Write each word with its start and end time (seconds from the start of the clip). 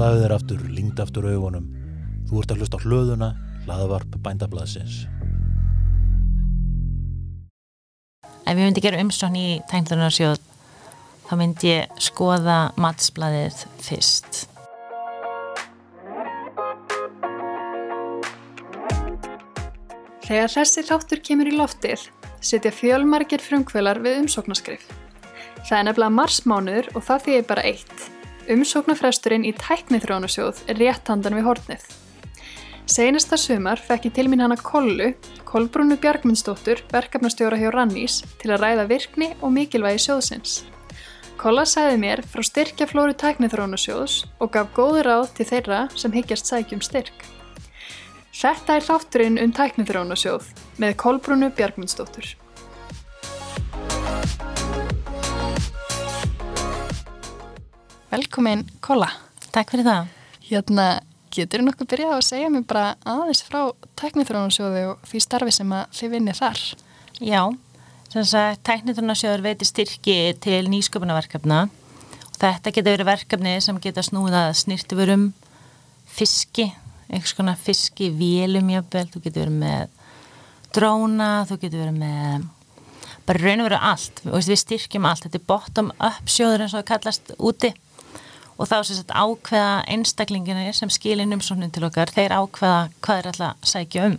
Slaðu 0.00 0.20
þér 0.22 0.32
aftur, 0.32 0.60
lingd 0.72 1.00
aftur 1.02 1.26
augunum. 1.28 1.64
Þú 2.24 2.38
ert 2.40 2.52
að 2.54 2.60
hlusta 2.62 2.78
á 2.80 2.84
hlöðuna, 2.88 3.26
hlaðavarp 3.66 4.14
bændablaðsins. 4.24 4.94
Ef 8.24 8.54
ég 8.54 8.62
myndi 8.62 8.80
gera 8.80 9.02
umsókn 9.04 9.34
í 9.36 9.58
tæmlunarsjóð 9.68 10.38
þá 11.26 11.34
myndi 11.36 11.68
ég 11.68 12.00
skoða 12.00 12.54
matsblæðið 12.80 13.58
fyrst. 13.84 14.38
Þegar 20.24 20.54
þessi 20.54 20.86
þáttur 20.88 21.20
kemur 21.28 21.50
í 21.52 21.58
loftið 21.58 22.06
setja 22.40 22.72
fjölmargir 22.72 23.44
frumkvölar 23.44 24.00
við 24.00 24.22
umsóknarskrif. 24.22 24.88
Það 25.68 25.76
er 25.82 25.86
nefnilega 25.90 26.16
marsmánuður 26.22 26.90
og 26.94 27.06
það 27.10 27.28
þýðir 27.28 27.46
bara 27.52 27.66
eitt. 27.74 28.08
Umsóknarfresturinn 28.50 29.44
í 29.46 29.52
tæknithrónusjóð 29.54 30.64
er 30.72 30.78
rétt 30.80 31.06
handan 31.06 31.36
við 31.38 31.44
hortnið. 31.46 31.84
Seinasta 32.90 33.36
sumar 33.38 33.78
fekk 33.78 34.08
ég 34.08 34.14
til 34.16 34.26
mín 34.32 34.42
hana 34.42 34.56
Kollu, 34.58 35.12
Kolbrúnu 35.46 35.94
Bjargmundsdóttur, 36.02 36.82
verkefnastjóra 36.90 37.60
hjá 37.60 37.68
Rannís, 37.70 38.24
til 38.42 38.50
að 38.50 38.64
ræða 38.64 38.88
virkni 38.90 39.28
og 39.38 39.54
mikilvægi 39.54 40.02
sjóðsins. 40.02 40.56
Kolla 41.38 41.62
sagði 41.62 42.02
mér 42.02 42.24
frá 42.26 42.42
styrkjaflóru 42.42 43.14
tæknithrónusjóðs 43.22 44.24
og 44.42 44.50
gaf 44.56 44.74
góði 44.74 45.06
ráð 45.06 45.30
til 45.38 45.46
þeirra 45.52 45.84
sem 45.94 46.18
higgjast 46.18 46.50
sækjum 46.50 46.82
styrk. 46.82 47.22
Þetta 48.34 48.80
er 48.80 48.88
þátturinn 48.90 49.38
um 49.46 49.54
tæknithrónusjóð 49.54 50.50
með 50.82 50.98
Kolbrúnu 50.98 51.54
Bjargmundsdóttur. 51.54 52.34
Velkomin 58.10 58.64
Kolla. 58.82 59.06
Takk 59.54 59.70
fyrir 59.70 59.86
það. 59.86 60.08
Hérna, 60.48 60.84
getur 61.30 61.62
þú 61.62 61.66
nokkuð 61.68 61.88
byrjað 61.92 62.14
að 62.16 62.24
segja 62.26 62.48
mér 62.50 62.64
bara 62.66 62.84
aðeins 63.06 63.42
frá 63.46 63.60
tæknithrónusjóði 64.00 64.80
og 64.88 65.04
því 65.06 65.20
starfi 65.22 65.52
sem 65.54 65.74
að 65.76 65.92
þið 65.94 66.10
vinnir 66.16 66.38
þar? 66.40 66.62
Já, 67.22 67.42
sem 68.10 68.24
sagt, 68.26 68.64
tæknithrónusjóður 68.66 69.44
veitir 69.44 69.68
styrki 69.70 70.16
til 70.42 70.58
nýsköpunarverkefna 70.72 71.60
og 71.70 72.34
þetta 72.40 72.72
getur 72.74 72.96
verið 72.96 73.10
verkefni 73.12 73.52
sem 73.62 73.78
geta 73.84 74.02
snúðað 74.02 74.56
snirtifurum, 74.58 75.28
fiski, 76.10 76.66
einhvers 77.12 77.34
konar 77.38 77.60
fiski, 77.62 78.08
vélum 78.10 78.72
jöfnvel, 78.74 79.04
þú 79.12 79.22
getur 79.28 79.44
verið 79.44 79.60
með 79.60 79.94
dróna, 80.74 81.30
þú 81.46 81.60
getur 81.62 81.84
verið 81.84 82.02
með 82.02 82.50
bara 83.28 83.44
raun 83.44 83.62
og 83.62 83.70
veru 83.70 83.78
allt, 83.92 84.24
við 84.26 84.58
styrkjum 84.64 85.06
allt, 85.06 85.28
þetta 85.28 85.38
er 85.38 85.46
bottom 85.46 85.92
up 85.94 86.26
sjóður 86.26 86.64
eins 86.64 86.74
og 86.74 86.82
það 86.82 86.90
kallast 86.90 87.32
úti 87.38 87.70
og 88.60 88.68
þá 88.68 88.76
sem 88.84 88.98
sagt 88.98 89.12
ákveða 89.16 89.76
einstaklinginu 89.88 90.72
sem 90.76 90.92
skilin 90.92 91.32
umsóknin 91.32 91.72
til 91.72 91.86
okkar, 91.88 92.12
þeir 92.12 92.34
ákveða 92.36 92.80
hvað 93.00 93.20
er 93.22 93.28
alltaf 93.30 93.54
að 93.56 93.70
sækja 93.72 94.08
um. 94.10 94.18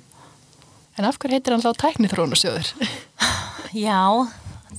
En 0.97 1.08
af 1.08 1.20
hverju 1.22 1.38
heitir 1.38 1.56
hann 1.56 1.64
þá 1.64 1.72
tæknithrónusjóður? 1.86 2.72
Já, 3.86 4.02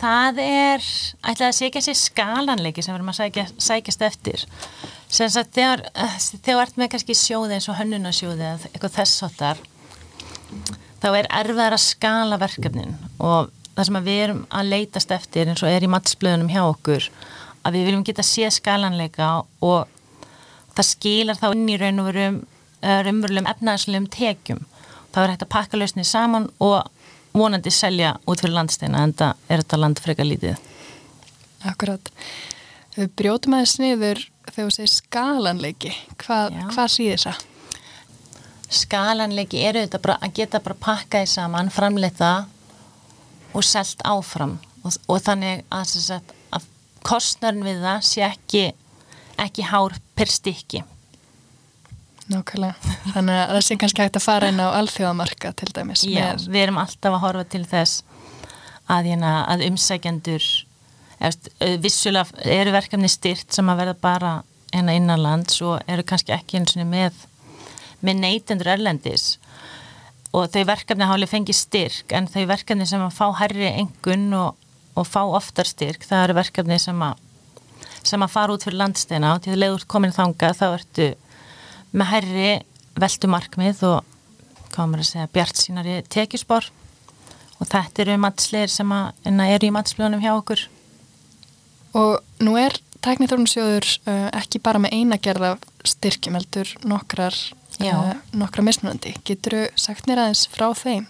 það 0.03 0.43
er, 0.45 0.89
ætlaði 1.23 1.49
að 1.49 1.59
segja 1.61 1.85
sér 1.87 1.99
skalanleiki 2.01 2.83
sem 2.85 2.93
við 2.93 2.99
erum 2.99 3.13
að 3.15 3.21
sækja, 3.21 3.47
sækjast 3.71 4.05
eftir. 4.09 4.45
Sem 5.13 5.31
sagt, 5.33 5.55
þegar 5.55 5.87
þú 6.43 6.59
ert 6.61 6.79
með 6.81 6.93
kannski 6.95 7.17
sjóði 7.17 7.59
eins 7.59 7.71
og 7.71 7.79
hönnunasjóði 7.79 8.49
eða 8.49 8.71
eitthvað 8.73 8.97
þessartar, 8.99 9.65
þá 11.03 11.09
er 11.13 11.31
erfiðar 11.43 11.77
að 11.77 11.85
skala 11.87 12.39
verkefnin 12.41 12.97
og 13.19 13.53
það 13.73 13.89
sem 13.89 13.99
við 14.05 14.23
erum 14.27 14.43
að 14.53 14.73
leitast 14.73 15.15
eftir 15.15 15.49
eins 15.49 15.63
og 15.65 15.73
er 15.73 15.85
í 15.85 15.91
matsblöðunum 15.91 16.51
hjá 16.53 16.63
okkur, 16.65 17.09
að 17.63 17.77
við 17.77 17.89
viljum 17.89 18.07
geta 18.07 18.25
séð 18.27 18.55
skalanleika 18.57 19.29
og 19.63 19.91
það 20.77 20.89
skilar 20.89 21.39
þá 21.39 21.49
inn 21.53 21.69
í 21.71 21.79
raun 21.81 22.03
og 22.03 22.11
verum 22.11 22.41
raunverulegum 22.83 23.51
efnaðslegum 23.51 24.09
tekjum. 24.13 24.65
Það 25.13 25.25
er 25.25 25.33
hægt 25.35 25.45
að 25.47 25.53
pakka 25.55 25.79
lausni 25.79 26.05
saman 26.09 26.49
og 26.63 26.89
vonandi 27.37 27.71
selja 27.73 28.17
út 28.29 28.43
fyrir 28.43 28.57
landsteina 28.57 29.05
en 29.07 29.15
það 29.17 29.47
er 29.49 29.63
þetta 29.63 29.81
land 29.81 30.03
freka 30.03 30.27
lítið. 30.27 30.59
Akkurat. 31.69 32.11
Við 32.97 33.13
brjótum 33.17 33.57
aðeins 33.57 33.79
niður 33.81 34.21
þegar 34.51 34.67
við 34.67 34.77
segum 34.77 34.93
skalanleiki. 34.97 35.95
Hvað, 36.21 36.59
hvað 36.75 36.93
síðir 36.97 37.23
það? 37.23 37.47
Skalanleiki 38.73 39.63
eru 39.69 39.85
þetta 39.85 40.03
bara 40.03 40.19
að 40.25 40.37
geta 40.41 40.61
bara 40.65 40.81
pakkaði 40.81 41.31
saman, 41.31 41.71
framleita 41.73 42.33
og 43.53 43.65
selt 43.69 44.01
áfram 44.09 44.57
og, 44.83 44.97
og 45.13 45.21
þannig 45.23 45.63
að, 45.69 45.93
að, 45.93 46.15
að 46.17 46.39
kostnarn 47.07 47.63
við 47.67 47.83
það 47.85 48.09
sé 48.09 48.25
ekki, 48.27 48.65
ekki 49.43 49.67
hár 49.69 49.97
per 50.19 50.31
stykki. 50.31 50.83
Nákvæmlega. 52.33 52.97
Þannig 53.13 53.39
að 53.39 53.55
það 53.57 53.65
sé 53.67 53.77
kannski 53.83 54.05
hægt 54.05 54.19
að 54.19 54.27
fara 54.27 54.51
inn 54.53 54.63
á 54.63 54.69
alþjóðamarka 54.79 55.53
til 55.59 55.71
dæmis. 55.75 56.05
Já, 56.07 56.29
við 56.47 56.67
erum 56.67 56.81
alltaf 56.81 57.17
að 57.17 57.25
horfa 57.27 57.49
til 57.55 57.65
þess 57.69 58.05
að, 58.87 59.11
hérna, 59.11 59.33
að 59.51 59.67
umsækjandur 59.69 60.47
vissulega 61.83 62.47
eru 62.51 62.73
verkefni 62.75 63.11
styrt 63.11 63.53
sem 63.55 63.69
að 63.71 63.83
verða 63.83 63.99
bara 64.03 64.33
hérna 64.73 64.97
innanlands 64.97 65.61
og 65.63 65.83
eru 65.91 66.05
kannski 66.07 66.35
ekki 66.35 66.59
eins 66.59 66.75
og 66.77 66.89
með, 66.89 67.15
með 68.03 68.23
neytendur 68.25 68.73
erlendis 68.75 69.37
og 70.33 70.49
þau 70.53 70.65
verkefni 70.73 71.05
hafa 71.05 71.19
alveg 71.19 71.31
fengið 71.31 71.59
styrk 71.59 72.15
en 72.17 72.29
þau 72.31 72.43
verkefni 72.51 72.89
sem 72.89 73.03
að 73.05 73.17
fá 73.19 73.27
herri 73.43 73.69
engun 73.69 74.31
og, 74.39 74.57
og 74.95 75.09
fá 75.09 75.23
oftar 75.25 75.69
styrk 75.69 76.05
það 76.09 76.25
eru 76.27 76.39
verkefni 76.41 76.79
sem 76.83 77.05
að 77.07 77.21
sem 78.03 78.23
að 78.25 78.33
fara 78.35 78.55
út 78.57 78.65
fyrir 78.67 78.81
landsteina 78.81 79.37
og 79.37 79.45
til 79.45 79.55
að 79.55 79.63
leiður 79.63 79.87
komin 79.91 80.15
þanga 80.15 80.53
þá 80.59 80.67
ertu 80.73 81.09
með 81.93 82.11
herri 82.11 82.51
veldumarkmið 82.99 83.83
og 83.89 84.71
komur 84.75 85.03
að 85.03 85.11
segja 85.13 85.31
bjart 85.33 85.61
sínari 85.61 86.01
tekjuspor 86.11 86.69
og 87.61 87.69
þetta 87.71 88.05
eru 88.05 88.19
matsleir 88.21 88.73
sem 88.73 88.91
að 88.93 89.45
eru 89.47 89.69
í 89.69 89.75
matsbljónum 89.75 90.23
hjá 90.25 90.33
okkur 90.35 90.67
Og 91.99 92.21
nú 92.41 92.57
er 92.57 92.77
tæknithórnusjóður 93.05 93.89
uh, 94.09 94.29
ekki 94.41 94.63
bara 94.65 94.81
með 94.81 94.97
eina 94.97 95.19
gerða 95.21 95.57
styrkjum 95.85 96.39
heldur 96.39 96.71
nokkrar 96.89 97.37
uh, 97.83 98.13
nokkra 98.37 98.65
mismunandi. 98.65 99.17
Getur 99.27 99.59
þú 99.59 99.65
sagt 99.81 100.09
mér 100.09 100.25
aðeins 100.25 100.47
frá 100.53 100.71
þeim? 100.79 101.09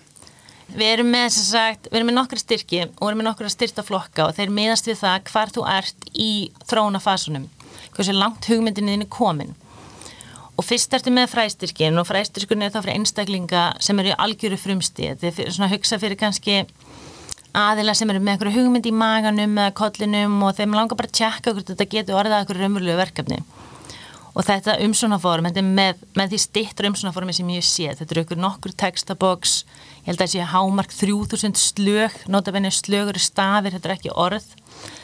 Við 0.73 0.89
erum 0.89 1.11
með, 1.13 1.35
sagt, 1.37 1.89
við 1.91 1.99
erum 1.99 2.09
með 2.09 2.17
nokkra 2.17 2.41
styrki 2.41 2.79
og 2.87 3.03
við 3.03 3.11
erum 3.11 3.19
með 3.21 3.27
nokkra 3.29 3.51
styrtaflokka 3.53 4.25
og 4.25 4.37
þeir 4.39 4.53
miðast 4.57 4.87
við 4.89 5.03
það 5.03 5.27
hvar 5.29 5.53
þú 5.53 5.65
ert 5.69 6.07
í 6.17 6.31
þróunafasunum, 6.71 7.45
hversu 7.93 8.15
langt 8.17 8.49
hugmyndinni 8.49 8.95
er 8.97 9.11
komin. 9.13 9.53
Og 10.57 10.65
fyrst 10.65 10.95
ertu 10.97 11.13
með 11.13 11.29
fræstyrkin 11.33 12.01
og 12.01 12.09
fræstyrkunni 12.09 12.69
er 12.69 12.73
þá 12.73 12.81
fyrir 12.81 12.99
einstaklinga 13.01 13.67
sem 13.85 14.01
eru 14.01 14.13
í 14.13 14.19
algjöru 14.25 14.59
frumstíð. 14.61 15.21
Þetta 15.21 15.45
er 15.45 15.53
svona 15.53 15.69
að 15.69 15.77
hugsa 15.77 15.99
fyrir 16.01 16.21
kannski 16.21 16.59
aðila 17.53 17.97
sem 17.97 18.13
eru 18.13 18.23
með 18.23 18.37
einhverju 18.37 18.63
hugmynd 18.63 18.89
í 18.89 18.95
maganum 18.97 19.59
eða 19.61 19.77
kollinum 19.77 20.39
og 20.47 20.57
þeim 20.57 20.77
langar 20.77 20.97
bara 20.97 21.11
að 21.13 21.19
tjekka 21.21 21.53
hvort 21.53 21.73
þetta 21.73 21.89
getur 21.97 22.21
orðað 22.21 22.39
einhverju 22.39 22.65
raunverulegu 22.65 23.01
verkefni 23.03 23.43
og 24.33 24.47
þetta 24.47 24.79
umsónaform, 24.87 25.49
þetta 25.49 25.61
er 25.61 25.71
með, 25.77 26.05
með 26.17 26.33
því 26.33 26.41
stittra 26.41 26.89
umsónaformi 26.89 27.35
sem 27.37 27.51
ég 27.53 27.65
sé. 27.67 27.91
Þetta 27.99 28.15
eru 28.15 28.25
ykkur 28.25 28.41
nokkur 28.41 28.75
textaboks 28.81 29.63
ég 30.03 30.09
held 30.09 30.19
að 30.19 30.25
það 30.25 30.33
sé 30.33 30.47
hámark 30.53 30.95
3000 30.97 31.59
slög 31.61 32.17
notabenni 32.33 32.73
slögur 32.73 33.21
stafir, 33.21 33.77
þetta 33.77 33.91
er 33.91 33.97
ekki 33.99 34.15
orð 34.17 34.47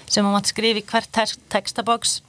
sem 0.09 0.25
maður 0.25 0.49
skrifi 0.49 0.85
hvert 0.89 1.21
textaboks 1.53 2.23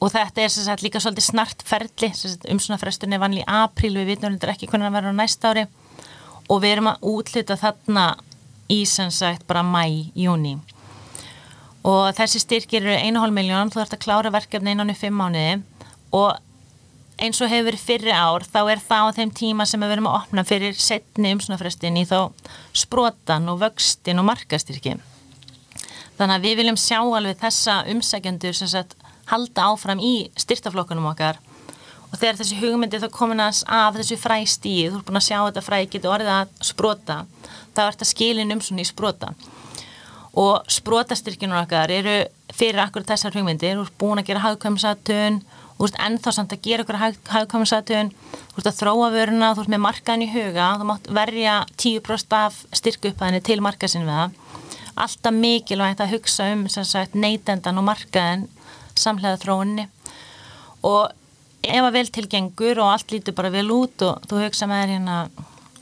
og 0.00 0.12
þetta 0.12 0.44
er 0.44 0.52
sagt, 0.52 0.84
líka 0.84 1.00
svolítið 1.00 1.26
snart 1.26 1.64
ferli. 1.66 2.10
Umsónafresturinn 2.52 3.16
er 3.16 3.20
vanlega 3.20 3.44
í 3.44 3.60
apríl. 3.64 3.92
Við 3.98 4.14
vitum 4.14 4.36
þetta 4.36 4.54
ekki 4.54 4.68
hvernig 4.70 4.88
það 4.88 4.96
verður 4.96 5.16
á 5.16 5.20
næsta 5.20 5.52
ári. 5.52 5.64
Og 6.48 6.62
við 6.62 6.72
erum 6.74 6.88
að 6.92 7.08
útlita 7.10 7.56
þarna 7.60 8.06
í 8.72 8.80
sem 8.88 9.12
sagt 9.12 9.44
bara 9.48 9.64
mæ, 9.66 10.12
júni 10.16 10.56
og 11.86 12.10
þessi 12.16 12.42
styrkir 12.42 12.84
eru 12.84 12.92
1,5 12.92 13.32
miljón, 13.32 13.70
þú 13.72 13.80
ert 13.80 13.94
að 13.96 14.02
klára 14.04 14.32
verkefni 14.32 14.74
innan 14.74 14.92
í 14.92 14.96
5 14.96 15.16
mánuði 15.16 15.60
og 16.16 16.38
eins 17.20 17.40
og 17.42 17.50
hefur 17.52 17.68
verið 17.68 17.84
fyrri 17.84 18.14
ár 18.16 18.46
þá 18.48 18.60
er 18.72 18.80
það 18.80 19.06
á 19.12 19.16
þeim 19.18 19.32
tíma 19.36 19.66
sem 19.68 19.82
við 19.82 19.92
verum 19.92 20.08
að 20.08 20.18
opna 20.22 20.46
fyrir 20.48 20.76
setni 20.78 21.34
umsnafrestin 21.36 22.00
í 22.00 22.06
þá 22.08 22.32
sprotan 22.72 23.48
og 23.52 23.60
vöxtin 23.60 24.22
og 24.22 24.28
markastyrki 24.30 24.96
þannig 26.20 26.36
að 26.36 26.46
við 26.46 26.58
viljum 26.60 26.80
sjá 26.80 26.98
alveg 27.00 27.38
þessa 27.40 27.76
umsækjendur 27.92 28.56
sem 28.56 28.68
sagt 28.68 28.96
halda 29.30 29.70
áfram 29.70 30.02
í 30.02 30.14
styrtaflokkunum 30.38 31.08
okkar. 31.12 31.38
Og 32.10 32.18
þegar 32.18 32.40
þessi 32.40 32.58
hugmyndi 32.58 32.98
þá 32.98 33.08
komin 33.14 33.42
að 33.42 33.62
af 33.70 33.94
þessu 33.94 34.18
fræstíð, 34.18 34.90
þú 34.90 34.98
ert 34.98 35.06
búin 35.06 35.20
að 35.20 35.26
sjá 35.28 35.38
þetta 35.38 35.62
fræ 35.62 35.78
getur 35.92 36.14
orðið 36.16 36.32
að 36.34 36.52
sprota 36.66 37.18
þá 37.76 37.82
ert 37.86 38.02
að 38.02 38.10
skilin 38.10 38.54
um 38.54 38.62
svona 38.64 38.82
í 38.82 38.88
sprota. 38.88 39.30
Og 40.40 40.66
sprótastyrkjunum 40.70 41.62
okkar 41.62 41.92
eru 41.94 42.16
fyrir 42.54 42.82
akkur 42.82 43.06
þessar 43.06 43.34
hugmyndir, 43.38 43.78
þú 43.78 43.86
ert 43.86 43.98
búin 44.02 44.22
að 44.22 44.30
gera 44.30 44.44
hagkvæmsatun, 44.48 45.40
þú 45.80 45.88
ert 45.88 46.00
ennþá 46.04 46.32
samt 46.36 46.50
að 46.52 46.66
gera 46.66 46.84
okkur 46.84 46.98
hagkvæmsatun, 47.32 48.10
þú 48.52 48.58
ert 48.60 48.66
að 48.68 48.80
þróa 48.82 49.06
vöruna, 49.14 49.52
þú 49.56 49.62
ert 49.62 49.70
með 49.72 49.80
markaðin 49.86 50.24
í 50.26 50.32
huga, 50.34 50.66
þú 50.76 50.88
mátt 50.90 51.06
verja 51.16 51.54
10% 51.80 52.36
af 52.36 52.58
styrkuppæðinu 52.76 53.40
til 53.48 53.56
markaðsin 53.64 54.04
við 54.04 54.18
það. 54.18 54.34
Alltaf 55.00 55.38
mikilvægt 55.38 56.02
að 56.04 56.12
hugsa 56.12 56.50
um 56.52 56.66
sagt, 56.68 57.16
neytendan 57.16 57.80
og 57.80 57.86
markaðin 57.86 58.44
samlega 58.92 59.40
þróunni 59.40 59.86
og 60.84 61.14
ef 61.64 61.80
að 61.80 61.96
vel 61.96 62.06
tilgengur 62.12 62.82
og 62.84 62.92
allt 62.92 63.14
lítur 63.14 63.38
bara 63.38 63.52
vel 63.54 63.70
út 63.72 64.04
og 64.04 64.28
þú 64.28 64.44
hugsa 64.44 64.68
með 64.68 64.82
þér 64.82 64.94
hérna 64.98 65.16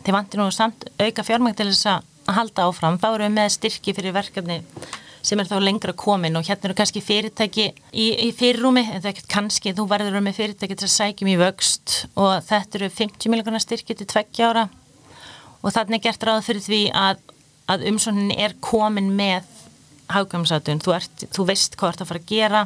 þið 0.05 0.15
vantir 0.15 0.43
nú 0.45 0.49
samt 0.55 0.87
auka 1.03 1.27
fjármægt 1.27 1.59
til 1.59 1.73
þess 1.73 1.91
að 1.97 2.37
halda 2.39 2.69
áfram, 2.69 3.03
þá 3.03 3.09
eru 3.17 3.27
við 3.27 3.37
með 3.41 3.53
styrki 3.57 3.97
fyrir 3.99 4.15
verkefni 4.15 4.63
sem 5.23 5.41
er 5.41 5.49
þá 5.49 5.59
lengra 5.63 5.95
komin 5.97 6.39
og 6.39 6.47
hérna 6.47 6.69
eru 6.69 6.77
kannski 6.79 7.03
fyrirtæki 7.05 7.67
í, 7.93 8.07
í 8.29 8.29
fyrirrúmi, 8.37 8.85
en 8.87 9.01
það 9.03 9.09
er 9.11 9.15
ekkert 9.15 9.33
kannski 9.33 9.75
þú 9.77 9.87
verður 9.91 10.21
með 10.25 10.39
fyrirtæki 10.39 10.79
til 10.79 10.89
að 10.89 10.95
sækjum 10.95 11.33
í 11.33 11.39
vöxt 11.41 11.97
og 12.15 12.45
þetta 12.49 12.81
eru 12.81 12.91
50 13.01 13.33
miljonar 13.33 13.65
styrki 13.65 13.97
til 13.99 14.09
tveggja 14.09 14.51
ára. 14.53 14.67
Og 15.59 15.75
þannig 15.75 15.99
er 15.99 16.05
gert 16.07 16.27
ráð 16.29 16.45
fyrir 16.47 16.65
því 16.65 16.83
að, 16.95 17.23
að 17.71 17.87
umsóknin 17.91 18.35
er 18.39 18.55
komin 18.63 19.11
með 19.19 19.49
hagkvæmsatun, 20.13 20.83
þú, 20.85 20.95
þú 21.35 21.47
veist 21.49 21.77
hvað 21.79 22.01
það 22.01 22.11
fara 22.13 22.23
að 22.23 22.31
gera. 22.31 22.65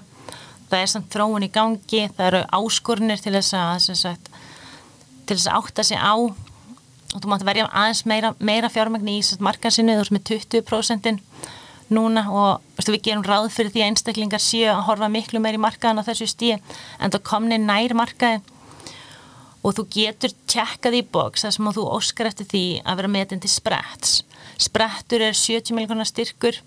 Það 0.70 0.78
er 0.78 0.93
samt 0.93 1.10
þróun 1.12 1.46
í 1.46 1.50
gangi, 1.52 2.04
það 2.16 2.28
eru 2.28 2.43
áskornir 2.58 3.20
til 3.20 3.34
þess 3.34 3.56
að 3.58 3.88
sagt, 3.99 4.31
til 5.26 5.37
þess 5.37 5.49
að 5.49 5.58
átta 5.58 5.87
sig 5.88 6.00
á. 6.00 6.14
Og 7.12 7.20
þú 7.20 7.28
mátt 7.28 7.44
verja 7.44 7.66
aðeins 7.69 8.06
meira, 8.08 8.31
meira 8.40 8.70
fjármagn 8.72 9.10
í 9.12 9.19
markansinu, 9.44 9.99
þú 9.99 10.04
veist 10.04 10.14
með 10.16 10.31
20% 10.62 11.10
núna 11.94 12.25
og 12.33 12.65
veistu, 12.77 12.94
við 12.94 13.05
gerum 13.09 13.25
ráð 13.27 13.50
fyrir 13.55 13.73
því 13.75 13.83
að 13.83 13.91
einstaklingar 13.91 14.43
séu 14.43 14.71
að 14.73 14.83
horfa 14.89 15.09
miklu 15.12 15.43
meir 15.43 15.59
í 15.59 15.62
markaðan 15.62 16.03
á 16.03 16.09
þessu 16.09 16.29
stíi 16.31 16.56
en 16.56 17.12
það 17.12 17.23
komni 17.29 17.59
nær 17.61 17.94
markaði. 17.99 18.43
Og 19.62 19.77
þú 19.77 19.85
getur 19.94 20.33
tjekkað 20.50 20.99
í 20.99 21.03
bóks 21.15 21.44
þar 21.44 21.55
sem 21.55 21.73
þú 21.77 21.85
óskar 21.94 22.33
eftir 22.33 22.49
því 22.50 22.65
að 22.83 22.99
vera 22.99 23.12
metin 23.15 23.43
til 23.43 23.53
spretts. 23.53 24.23
Sprettur 24.59 25.23
er 25.23 25.39
70 25.39 25.77
miljonar 25.79 26.09
styrkur 26.11 26.59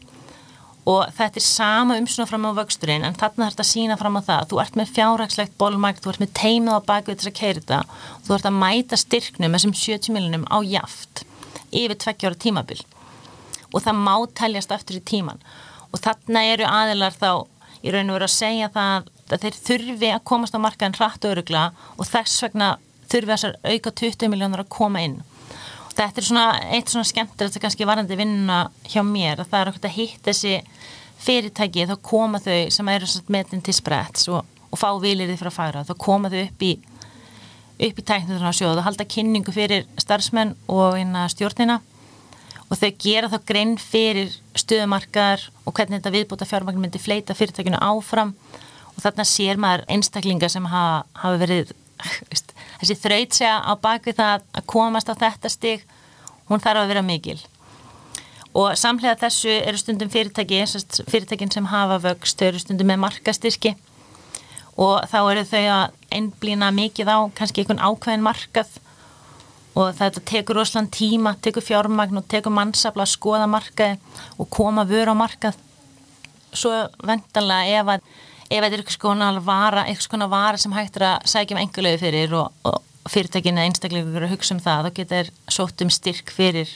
og 0.88 1.12
þetta 1.18 1.42
er 1.42 1.44
sama 1.44 2.00
umsuna 2.00 2.30
fram 2.30 2.48
á 2.48 2.58
vöxturinn 2.62 3.04
en 3.04 3.18
þarna 3.18 3.50
þarf 3.50 3.56
þetta 3.58 3.66
að 3.66 3.72
sína 3.74 4.00
fram 4.00 4.16
á 4.16 4.28
það. 4.30 4.50
Þú 4.52 4.64
ert 4.64 4.80
með 4.80 4.96
fjárhagslegt 4.96 5.58
bólmækt, 5.60 6.04
þú 6.06 6.14
ert 6.14 6.24
með 6.24 6.36
teimið 6.40 6.78
á 6.78 6.88
bakvið 6.88 7.20
þess 7.20 7.32
að 7.32 7.40
keira 7.42 7.62
þetta. 7.62 7.80
Þú 8.24 8.36
ert 8.38 8.50
að 8.50 8.60
mæta 8.64 9.02
styrknum 9.02 9.58
þessum 9.58 9.78
70 9.84 10.16
miljonum 10.16 10.48
á 10.48 10.58
jaft 10.64 11.26
yfir 11.76 11.98
tveggjára 12.00 12.40
tímabil 12.40 12.86
og 13.74 13.84
það 13.84 14.02
má 14.06 14.16
teljast 14.38 14.74
eftir 14.76 15.00
í 15.00 15.06
tíman 15.06 15.42
og 15.92 16.02
þarna 16.04 16.44
eru 16.52 16.68
aðilar 16.70 17.16
þá 17.16 17.30
í 17.86 17.94
raun 17.94 18.10
og 18.10 18.18
veru 18.18 18.28
að 18.28 18.36
segja 18.36 18.72
það 18.74 19.12
að 19.26 19.46
þeir 19.46 19.60
þurfi 19.68 20.10
að 20.14 20.26
komast 20.30 20.58
á 20.58 20.60
markaðin 20.62 20.98
hratt 20.98 21.26
og 21.26 21.36
örugla 21.36 21.64
og 21.96 22.10
þess 22.10 22.44
vegna 22.46 22.76
þurfi 23.12 23.32
þessar 23.32 23.56
auka 23.64 23.94
20 24.02 24.32
miljónur 24.34 24.64
að 24.66 24.74
koma 24.76 25.04
inn. 25.06 25.20
Þetta 25.96 26.22
er 26.22 26.28
svona 26.28 26.46
eitt 26.76 26.92
svona 26.92 27.08
skemmtilegt 27.08 27.56
að 27.56 27.64
kannski 27.64 27.88
varandi 27.88 28.18
vinna 28.20 28.66
hjá 28.92 29.02
mér 29.06 29.42
að 29.42 29.52
það 29.52 29.62
er 29.62 29.72
okkur 29.72 29.88
að 29.90 29.96
hitt 29.96 30.26
þessi 30.26 30.56
fyrirtæki 31.26 31.86
þá 31.88 31.96
koma 32.04 32.42
þau 32.44 32.58
sem 32.74 32.92
eru 32.92 33.10
metin 33.32 33.64
til 33.64 33.76
spretts 33.78 34.28
og, 34.30 34.44
og 34.70 34.82
fá 34.82 34.90
vilirði 35.02 35.38
fyrir 35.40 35.54
að 35.54 35.58
færa 35.58 35.86
þá 35.88 35.96
koma 36.02 36.32
þau 36.34 36.42
upp 36.44 36.66
í 36.68 36.74
upp 37.76 38.00
í 38.00 38.06
tæknum 38.08 38.44
og 38.44 38.56
sjóðu 38.56 38.80
og 38.80 38.86
halda 38.88 39.08
kynningu 39.08 39.52
fyrir 39.56 39.88
starfsmenn 40.00 40.54
og 40.72 41.00
stjórnina 41.32 41.80
og 42.70 42.80
þau 42.80 42.92
gera 43.02 43.30
þá 43.30 43.38
grein 43.46 43.74
fyrir 43.82 44.34
stöðumarkar 44.58 45.44
og 45.66 45.76
hvernig 45.76 46.00
þetta 46.00 46.14
viðbúta 46.16 46.48
fjármagn 46.50 46.82
myndi 46.82 47.02
fleita 47.02 47.36
fyrirtækinu 47.38 47.82
áfram. 47.84 48.34
Og 48.96 49.04
þarna 49.04 49.26
sér 49.28 49.60
maður 49.60 49.84
einstaklinga 49.92 50.50
sem 50.50 50.66
hafa, 50.72 51.04
hafa 51.20 51.42
verið 51.42 51.74
þessi 52.80 52.96
þraut 53.00 53.36
segja 53.36 53.58
á 53.60 53.74
bakvið 53.80 54.18
það 54.20 54.48
að 54.56 54.70
komast 54.72 55.12
á 55.12 55.14
þetta 55.16 55.52
stig 55.52 55.84
hún 56.50 56.64
þarf 56.64 56.84
að 56.84 56.94
vera 56.94 57.06
mikil. 57.06 57.38
Og 58.56 58.78
samlega 58.80 59.18
þessu 59.20 59.52
eru 59.52 59.80
stundum 59.80 60.12
fyrirtæki 60.12 60.62
fyrirtækin 61.10 61.52
sem 61.52 61.68
hafa 61.70 62.00
vöxt 62.04 62.40
þau 62.40 62.48
eru 62.48 62.64
stundum 62.64 62.88
með 62.92 63.04
markastyrki 63.04 63.76
og 64.80 65.06
þá 65.12 65.20
eru 65.32 65.44
þau 65.48 65.64
að 65.76 65.94
einblýna 66.16 66.72
mikið 66.76 67.12
á 67.12 67.18
kannski 67.36 67.64
einhvern 67.64 67.84
ákveðin 67.84 68.24
markað 68.24 68.80
og 69.76 69.92
þetta 69.98 70.24
tekur 70.24 70.62
rosalega 70.62 70.94
tíma, 70.96 71.36
tekur 71.44 71.64
fjármagn 71.64 72.22
og 72.22 72.28
tekur 72.32 72.54
mannsafla 72.56 73.04
að 73.04 73.12
skoða 73.12 73.48
markaði 73.52 74.00
og 74.40 74.50
koma 74.54 74.86
vöru 74.88 75.12
á 75.12 75.16
markað. 75.20 75.60
Svo 76.56 76.72
vendanlega 77.04 77.82
ef 77.82 77.92
ef 78.46 78.62
þetta 78.62 78.76
er 78.76 78.80
eitthvað 78.80 78.98
svona 79.00 79.30
vara, 79.44 79.86
eitthvað 79.90 80.08
svona 80.08 80.30
vara 80.32 80.60
sem 80.62 80.74
hægt 80.76 81.00
er 81.00 81.08
að 81.10 81.30
sækja 81.32 81.58
um 81.58 81.62
engulegu 81.64 82.02
fyrir 82.04 82.36
og, 82.38 82.52
og 82.64 83.10
fyrirtækinu 83.10 83.60
eða 83.60 83.70
einstaklega 83.70 84.22
að 84.24 84.34
hugsa 84.34 84.56
um 84.56 84.62
það, 84.64 84.88
þá 84.88 85.00
getur 85.00 85.32
sótt 85.58 85.84
um 85.86 85.92
styrk 85.94 86.34
fyrir, 86.34 86.70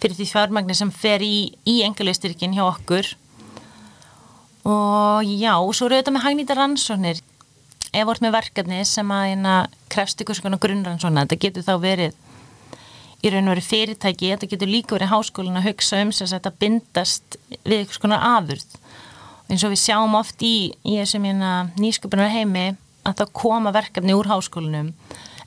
fyrir 0.00 0.16
því 0.18 0.28
fjármagnir 0.32 0.78
sem 0.78 0.92
fer 0.94 1.24
í, 1.26 1.50
í 1.66 1.80
engulegu 1.86 2.18
styrkin 2.18 2.56
hjá 2.56 2.64
okkur. 2.68 3.10
Og 4.68 5.28
já, 5.28 5.54
svo 5.72 5.88
eru 5.88 5.98
þetta 5.98 6.14
með 6.14 6.24
hagnýta 6.26 6.56
rannsóknir 6.58 7.22
ef 7.92 8.08
vort 8.08 8.22
með 8.24 8.34
verkefni 8.36 8.80
sem 8.88 9.12
að 9.14 9.28
hérna, 9.32 9.54
krefst 9.92 10.20
ykkur 10.22 10.38
svona 10.38 10.60
grunnrannsóna, 10.60 11.24
þetta 11.26 11.42
getur 11.44 11.66
þá 11.66 11.74
verið 11.82 12.16
í 13.18 13.32
raun 13.32 13.48
og 13.48 13.56
verið 13.56 13.68
fyrirtæki, 13.68 14.32
þetta 14.34 14.50
getur 14.52 14.70
líka 14.70 14.94
verið 14.94 15.12
háskólin 15.12 15.58
að 15.58 15.70
hugsa 15.70 16.02
um 16.04 16.12
að 16.14 16.34
þetta 16.36 16.54
bindast 16.60 17.38
við 17.64 17.84
ykkur 17.84 17.98
svona 17.98 18.20
afurð. 18.36 18.76
Eins 19.48 19.64
og 19.64 19.72
við 19.72 19.80
sjáum 19.80 20.14
oft 20.18 20.44
í, 20.44 20.70
í 20.84 20.98
þessum 21.00 21.24
hérna, 21.26 21.52
nýsköpunar 21.80 22.30
heimi 22.30 22.66
að 23.08 23.22
það 23.22 23.34
koma 23.40 23.72
verkefni 23.74 24.16
úr 24.16 24.28
háskólinum 24.28 24.92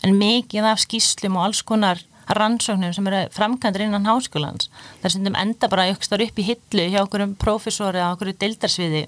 en 0.01 0.17
mikið 0.17 0.67
af 0.71 0.81
skýslum 0.81 1.37
og 1.37 1.47
alls 1.47 1.61
konar 1.61 2.01
rannsóknum 2.37 2.93
sem 2.95 3.07
eru 3.09 3.21
framkvæmdur 3.35 3.85
innan 3.85 4.07
háskólans 4.07 4.69
þar 5.01 5.13
sem 5.13 5.25
þeim 5.25 5.37
enda 5.43 5.69
bara 5.71 5.87
ykkur 5.91 6.25
upp 6.25 6.41
í 6.41 6.47
hillu 6.47 6.87
hjá 6.93 7.01
okkur 7.03 7.25
um 7.25 7.33
profesori 7.39 7.99
eða 7.99 8.13
okkur 8.15 8.33
dildarsviði 8.41 9.03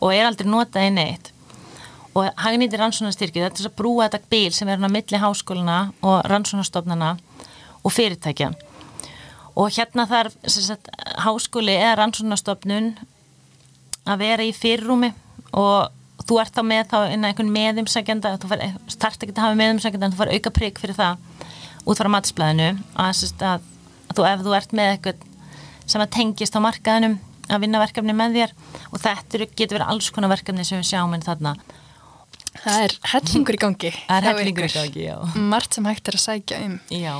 og 0.00 0.12
er 0.12 0.28
aldrei 0.28 0.48
notað 0.50 0.88
inn 0.90 1.02
eitt 1.02 1.32
og 2.16 2.30
hagnýttir 2.40 2.80
rannsóknastyrki 2.80 3.42
þetta 3.42 3.62
er 3.62 3.68
að 3.68 3.76
brúa 3.76 4.06
þetta 4.06 4.30
bíl 4.32 4.54
sem 4.54 4.70
er 4.72 4.80
á 4.80 4.88
milli 4.88 5.20
háskólina 5.20 5.80
og 6.00 6.22
rannsóknastofnana 6.30 7.16
og 7.84 7.92
fyrirtækja. 7.92 8.52
Og 9.56 9.72
hérna 9.72 10.06
þarf 10.08 10.36
sagt, 10.48 10.88
háskóli 11.20 11.76
eða 11.76 11.98
rannsóknastofnun 12.00 12.94
að 14.06 14.24
vera 14.24 14.46
í 14.46 14.54
fyrrúmi 14.56 15.12
og 15.52 15.92
þú 16.26 16.40
ert 16.40 16.56
þá 16.56 16.62
með 16.66 16.90
þá 16.90 16.98
inn 17.12 17.24
að 17.24 17.30
einhvern 17.30 17.54
meðumsækjanda 17.54 18.34
þú 18.42 18.58
start 18.92 19.22
ekki 19.22 19.36
að 19.36 19.44
hafa 19.44 19.60
meðumsækjanda 19.60 20.08
en 20.08 20.14
þú 20.14 20.20
far 20.22 20.32
auka 20.32 20.52
prigg 20.56 20.80
fyrir 20.80 20.96
það 20.96 21.18
út 21.86 22.00
frá 22.00 22.10
matsblæðinu 22.10 22.68
að, 22.96 23.24
að, 23.46 23.66
að 24.08 24.16
þú, 24.16 24.26
ef 24.30 24.44
þú 24.46 24.54
ert 24.58 24.76
með 24.76 24.92
eitthvað 24.94 25.24
sem 25.86 26.02
að 26.02 26.14
tengist 26.16 26.56
á 26.56 26.60
markaðinum 26.64 27.18
að 27.46 27.62
vinna 27.62 27.82
verkefni 27.82 28.16
með 28.16 28.38
þér 28.40 28.54
og 28.90 29.02
þetta 29.04 29.48
getur 29.52 29.76
verið 29.76 29.90
alls 29.92 30.08
konar 30.14 30.32
verkefni 30.32 30.64
sem 30.66 30.80
við 30.80 30.88
sjáum 30.90 31.14
inn 31.14 31.26
þarna 31.26 31.54
Það 32.62 32.84
er 32.86 32.94
hellingur 33.12 33.58
í 33.58 33.60
gangi 33.64 33.90
Það 33.96 34.16
er 34.16 34.28
hellingur 34.30 34.68
í 34.68 34.70
gangi, 34.74 35.08
já 35.08 35.42
Mart 35.54 35.76
sem 35.76 35.88
hægt 35.88 36.08
er 36.08 36.18
að 36.18 36.24
sækja 36.28 36.62
um 36.66 36.78
Já 36.92 37.16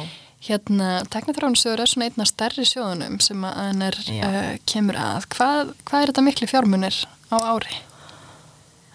Hérna, 0.47 1.01
teknifránsjóður 1.11 1.83
er 1.83 1.91
svona 1.91 2.07
einna 2.11 2.27
stærri 2.29 2.63
sjóðunum 2.69 3.17
sem 3.25 3.43
að 3.49 3.57
hann 3.57 3.83
er, 3.83 3.97
uh, 4.21 4.53
kemur 4.69 4.99
að. 5.01 5.27
Hvað, 5.33 5.73
hvað 5.89 6.03
er 6.05 6.13
þetta 6.13 6.25
miklu 6.27 6.49
fjármunir 6.51 6.99
á 7.33 7.37
ári? 7.41 7.81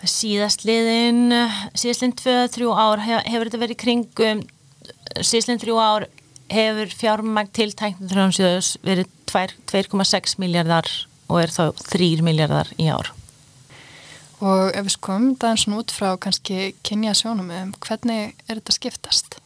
Síðastliðin, 0.08 1.34
síðastliðin 1.76 2.16
2-3 2.22 2.72
ár 2.72 3.04
hefur 3.04 3.50
þetta 3.50 3.62
verið 3.66 3.82
kringum, 3.84 4.44
síðastliðin 5.18 5.64
3 5.66 5.76
ár 5.82 6.08
hefur 6.52 6.96
fjármagn 7.02 7.52
til 7.58 7.72
teknifránsjóðus 7.82 8.76
verið 8.86 9.12
2,6 9.32 10.38
miljardar 10.42 10.88
og 11.28 11.42
er 11.44 11.52
þá 11.52 11.66
3 11.90 12.14
miljardar 12.26 12.72
í 12.80 12.88
ár. 12.92 13.12
Og 14.42 14.72
ef 14.74 14.88
við 14.88 14.94
skomum 14.96 15.36
það 15.38 15.52
eins 15.54 15.68
og 15.70 15.80
út 15.84 15.94
frá 15.94 16.10
kannski 16.18 16.72
kynja 16.86 17.14
sjónum, 17.18 17.52
hvernig 17.78 18.34
er 18.48 18.58
þetta 18.58 18.74
skiptast? 18.74 19.38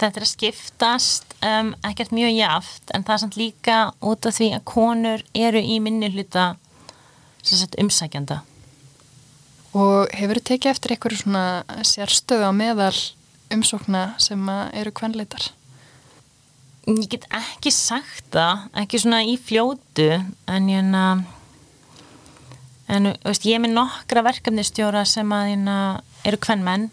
Þetta 0.00 0.18
er 0.18 0.24
að 0.26 0.30
skiptast 0.32 1.36
um, 1.46 1.70
ekkert 1.86 2.10
mjög 2.16 2.32
jaft 2.34 2.90
en 2.90 3.04
það 3.06 3.14
er 3.14 3.22
samt 3.22 3.38
líka 3.38 3.78
út 4.02 4.26
af 4.26 4.34
því 4.34 4.48
að 4.56 4.66
konur 4.66 5.22
eru 5.38 5.62
í 5.62 5.78
minni 5.82 6.10
hluta 6.10 6.56
sagt, 7.46 7.78
umsækjanda. 7.78 8.40
Og 9.78 10.10
hefur 10.18 10.40
þið 10.40 10.48
tekið 10.50 10.72
eftir 10.72 10.96
einhverju 10.96 11.22
svona 11.22 11.46
sérstöðu 11.86 12.50
á 12.50 12.52
meðal 12.52 12.94
umsókna 13.54 14.04
sem 14.18 14.50
eru 14.50 14.90
kvenleitar? 14.90 15.52
Ég 16.90 17.06
get 17.12 17.28
ekki 17.30 17.70
sagt 17.70 18.32
það, 18.34 18.66
ekki 18.82 18.98
svona 18.98 19.20
í 19.22 19.36
fljótu 19.38 20.08
en 20.50 20.70
ég 20.72 20.82
en 22.90 23.12
veist, 23.22 23.46
ég 23.46 23.56
er 23.56 23.62
með 23.62 23.76
nokkra 23.76 24.24
verkefnistjóra 24.26 25.04
sem 25.08 25.30
að 25.34 25.52
eru 26.26 26.40
kvenmenn 26.42 26.88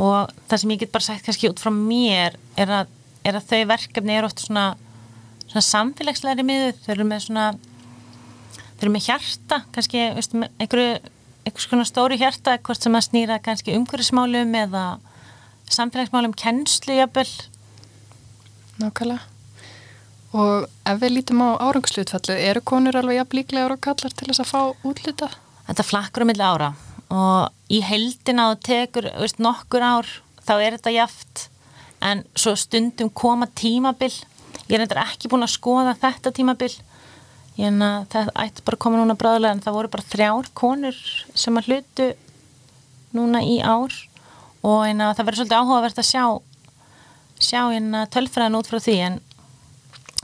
og 0.00 0.30
það 0.48 0.62
sem 0.62 0.72
ég 0.74 0.82
get 0.84 0.92
bara 0.94 1.06
sagt 1.06 1.26
kannski 1.26 1.50
út 1.50 1.60
frá 1.60 1.72
mér 1.74 2.36
er 2.60 2.72
að, 2.80 2.92
er 3.26 3.36
að 3.36 3.48
þau 3.50 3.60
verkefni 3.72 4.16
eru 4.16 4.30
oft 4.30 4.44
svona, 4.44 4.66
svona 5.48 5.64
samfélagslegri 5.66 6.46
miður, 6.46 6.78
þau 6.84 6.92
eru 6.94 7.08
með 7.10 7.24
svona 7.26 7.48
þau 8.78 8.84
eru 8.86 8.94
með 8.94 9.08
hjarta 9.08 9.60
kannski 9.74 10.04
einhverju, 10.06 10.94
einhvers 11.44 11.68
konar 11.72 11.90
stóru 11.90 12.20
hjarta, 12.20 12.56
hvort 12.64 12.86
sem 12.86 12.96
að 12.96 13.08
snýra 13.10 13.40
kannski 13.44 13.76
umhverfismálum 13.76 14.56
eða 14.62 14.86
samfélagsmálum 15.70 16.32
kennslu 16.38 16.96
jafnvel. 16.96 17.28
Nákvæmlega 18.80 19.29
og 20.30 20.66
ef 20.86 20.98
við 21.02 21.14
lítum 21.16 21.42
á 21.42 21.58
árangsluðfallu 21.58 22.36
eru 22.38 22.62
konur 22.62 22.98
alveg 23.00 23.18
jafn 23.18 23.38
líklega 23.40 23.66
ára 23.66 23.78
kallar 23.82 24.14
til 24.14 24.28
þess 24.30 24.42
að 24.44 24.50
fá 24.50 24.60
útlita? 24.86 25.28
Þetta 25.66 25.86
flakkur 25.86 26.24
á 26.26 26.28
milli 26.30 26.46
ára. 26.46 26.68
Og 27.10 27.72
í 27.74 27.80
heldina 27.82 28.50
og 28.52 28.60
tekur 28.62 29.08
veist, 29.18 29.40
nokkur 29.42 29.82
ár 29.82 30.10
þá 30.46 30.52
er 30.58 30.76
þetta 30.76 30.94
jaft 30.94 31.48
en 32.06 32.22
svo 32.38 32.54
stundum 32.58 33.10
koma 33.10 33.48
tímabil. 33.58 34.12
Ég 34.70 34.76
er 34.78 34.84
eitthvað 34.84 35.10
ekki 35.10 35.30
búin 35.32 35.46
að 35.46 35.56
skoða 35.56 35.96
þetta 35.98 36.32
tímabil. 36.36 36.70
Ég 37.58 37.66
en 37.72 37.82
að 37.82 38.06
það 38.14 38.30
ætti 38.44 38.64
bara 38.66 38.78
að 38.78 38.84
koma 38.86 39.00
núna 39.00 39.18
bráðlega 39.18 39.56
en 39.56 39.64
það 39.64 39.76
voru 39.78 39.90
bara 39.96 40.10
þrjár 40.12 40.52
konur 40.56 41.00
sem 41.34 41.58
að 41.58 41.72
hlutu 41.72 42.06
núna 43.18 43.42
í 43.42 43.58
ár. 43.58 43.90
Og 44.62 44.86
það 44.86 45.24
verður 45.24 45.40
svolítið 45.40 45.58
áhugavert 45.58 46.00
að 46.00 46.08
sjá 46.12 46.24
sjá 47.40 47.62
en 47.72 47.94
að 47.96 48.10
tölfræðan 48.14 48.58
út 48.58 48.68
frá 48.68 48.78
því 48.82 48.96
en, 49.06 49.18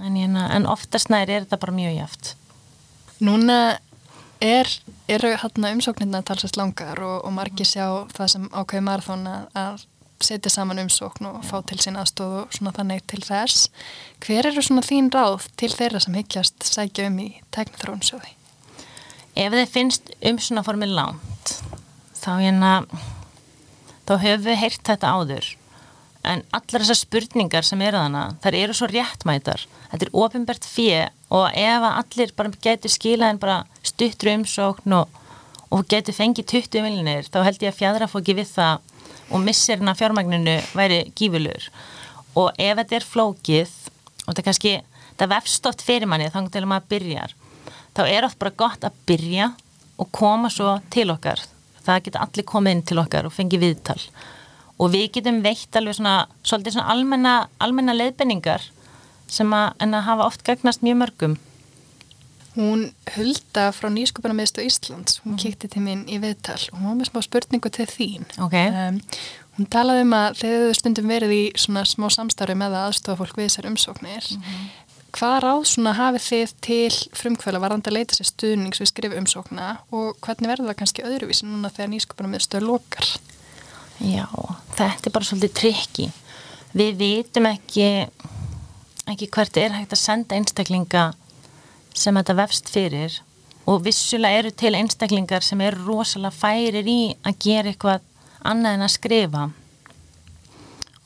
en, 0.03 0.17
en, 0.17 0.37
en 0.37 0.69
oftast 0.71 1.13
næri 1.13 1.37
er 1.37 1.47
þetta 1.47 1.63
bara 1.63 1.77
mjög 1.77 1.99
jaft 2.01 2.35
Núna 3.17 3.79
er, 4.45 4.69
eru 5.09 5.33
hérna 5.41 5.73
umsóknirna 5.73 6.21
talsast 6.27 6.59
langar 6.61 7.01
og, 7.01 7.23
og 7.25 7.33
margir 7.33 7.69
sjá 7.69 7.87
það 8.13 8.33
sem 8.35 8.49
ákveði 8.53 8.85
marathón 8.85 9.29
að, 9.29 9.87
setja 10.21 10.51
saman 10.53 10.81
umsókn 10.81 11.29
og 11.29 11.43
fá 11.45 11.59
til 11.69 11.77
sín 11.83 11.99
aðstóð 12.01 12.35
og 12.41 12.55
svona 12.57 12.73
þannig 12.73 13.03
til 13.11 13.21
þess. 13.21 13.67
Hver 14.25 14.49
eru 14.49 14.63
svona 14.65 14.85
þín 14.85 15.11
ráð 15.13 15.45
til 15.61 15.69
þeirra 15.75 16.01
sem 16.01 16.17
higgjast 16.17 16.65
sækja 16.65 17.11
um 17.11 17.19
í 17.21 17.27
tæknithrónsjóði? 17.53 18.33
Ef 19.37 19.53
þið 19.53 19.75
finnst 19.75 20.09
um 20.25 20.41
svona 20.41 20.65
formið 20.65 20.95
langt 20.97 21.53
þá 22.17 22.31
hérna 22.41 22.73
þá 24.09 24.15
höfum 24.25 24.47
við 24.49 24.61
heyrt 24.63 24.89
þetta 24.89 25.13
áður 25.13 25.51
en 26.27 26.43
allar 26.57 26.83
þessar 26.83 26.99
spurningar 26.99 27.67
sem 27.67 27.83
eru 27.87 28.01
þannig, 28.01 28.39
þar 28.43 28.59
eru 28.59 28.77
svo 28.77 28.89
réttmætar. 28.91 29.67
Þetta 29.93 30.07
er 30.07 30.13
ofinbært 30.23 30.67
fjö 30.69 31.05
og 31.37 31.47
ef 31.55 31.87
allir 31.91 32.35
bara 32.39 32.53
getur 32.67 32.93
skilaðin 32.93 33.41
bara 33.43 33.63
stuttru 33.87 34.35
umsókn 34.37 34.97
og, 34.99 35.09
og 35.71 35.87
getur 35.91 36.17
fengið 36.17 36.51
20 36.53 36.85
miljonir 36.87 37.31
þá 37.31 37.41
held 37.47 37.65
ég 37.65 37.73
að 37.73 37.81
fjadra 37.81 38.11
fóki 38.11 38.37
við 38.39 38.51
það 38.53 38.93
og 39.31 39.43
missirinn 39.43 39.91
af 39.91 39.99
fjármagninu 39.99 40.57
væri 40.77 41.01
gífurlur 41.19 41.71
og 42.39 42.53
ef 42.63 42.79
þetta 42.79 42.99
er 42.99 43.07
flókið 43.07 43.75
og 44.27 44.29
þetta 44.31 44.47
kannski, 44.47 44.75
þetta 45.15 45.31
vefstótt 45.35 45.83
fyrir 45.87 46.11
manni 46.11 46.31
þá 46.31 46.41
til 46.45 46.63
að 46.63 46.71
maður 46.71 46.91
byrjar 46.95 47.37
þá 47.97 48.03
er 48.07 48.29
oft 48.29 48.39
bara 48.39 48.59
gott 48.63 48.87
að 48.87 49.03
byrja 49.09 49.51
og 49.97 50.11
koma 50.13 50.51
svo 50.53 50.77
til 50.93 51.09
okkar. 51.15 51.41
Það 51.87 52.03
geta 52.09 52.25
allir 52.25 52.47
komið 52.47 52.75
inn 52.75 52.83
til 52.91 52.99
okkar 53.01 53.29
og 53.29 53.33
fengið 53.33 53.63
viðtal. 53.63 54.01
og 54.01 54.36
við 54.93 55.11
getum 55.19 55.43
veitt 55.45 55.77
alveg 55.77 55.97
svona, 55.99 56.27
svolítið 56.43 56.77
svona 56.77 56.93
almenna, 56.93 57.35
almenna 57.59 57.97
leiðbenningar 57.97 58.63
sem 59.27 59.53
að, 59.57 59.73
að 59.83 60.03
hafa 60.07 60.27
oft 60.27 60.45
gegnast 60.47 60.85
mjög 60.87 61.03
mörgum 61.03 61.39
Hún 62.57 62.87
hulda 63.13 63.69
frá 63.77 63.91
Nýsköpunarmiðstu 63.93 64.65
Íslands, 64.65 65.19
hún 65.25 65.35
mm. 65.35 65.41
kíkti 65.43 65.69
til 65.69 65.83
mín 65.85 66.07
í 66.09 66.17
viðtal 66.23 66.57
og 66.71 66.79
hún 66.79 66.89
var 66.89 66.95
með 67.03 67.11
smá 67.11 67.19
spurningu 67.27 67.69
til 67.69 67.85
þín. 67.91 68.25
Okay. 68.47 68.71
Um, 68.73 69.03
hún 69.59 69.69
talaði 69.73 70.07
um 70.07 70.15
að 70.17 70.39
þegar 70.41 70.65
þau 70.65 70.79
stundum 70.79 71.13
verið 71.13 71.35
í 71.37 71.43
svona 71.61 71.83
smá 71.85 72.09
samstarfi 72.15 72.57
með 72.57 72.79
að 72.79 72.87
aðstofa 72.89 73.19
fólk 73.21 73.37
við 73.37 73.51
þessar 73.51 73.69
umsóknir. 73.73 74.31
Mm 74.33 74.49
-hmm. 74.49 74.73
Hvað 75.17 75.37
ráð 75.45 75.63
svona 75.69 75.93
hafið 75.97 76.25
þið 76.31 76.57
til 76.65 76.97
frumkvöla 77.21 77.61
varðandi 77.61 77.93
að 77.93 77.97
leita 77.99 78.17
sér 78.17 78.31
stuðnings 78.33 78.81
við 78.81 78.89
skrif 78.89 79.19
umsókna 79.21 79.69
og 79.93 80.17
hvernig 80.25 80.49
verður 80.49 80.73
það 80.73 80.81
kannski 80.81 81.05
öðruvísi 81.05 81.45
núna 81.45 81.73
þegar 81.73 81.93
Nýsköpunarmiðstu 81.93 82.61
lokar? 82.65 83.13
Já, 84.03 84.27
þetta 84.77 85.09
er 85.09 85.15
bara 85.15 85.25
svolítið 85.25 85.55
trikki. 85.57 86.09
Við 86.77 86.99
vitum 87.01 87.49
ekki, 87.49 87.87
ekki 89.09 89.31
hvert 89.33 89.57
er 89.61 89.77
hægt 89.79 89.95
að 89.97 90.03
senda 90.03 90.37
einstaklinga 90.37 91.07
sem 91.97 92.17
þetta 92.19 92.37
vefst 92.37 92.69
fyrir 92.73 93.21
og 93.67 93.83
vissulega 93.87 94.43
eru 94.43 94.53
til 94.55 94.75
einstaklingar 94.79 95.43
sem 95.43 95.61
eru 95.65 95.87
rosalega 95.87 96.35
færir 96.35 96.87
í 96.87 97.01
að 97.27 97.41
gera 97.43 97.73
eitthvað 97.73 98.05
annað 98.47 98.77
en 98.77 98.87
að 98.87 98.93
skrifa 98.95 99.45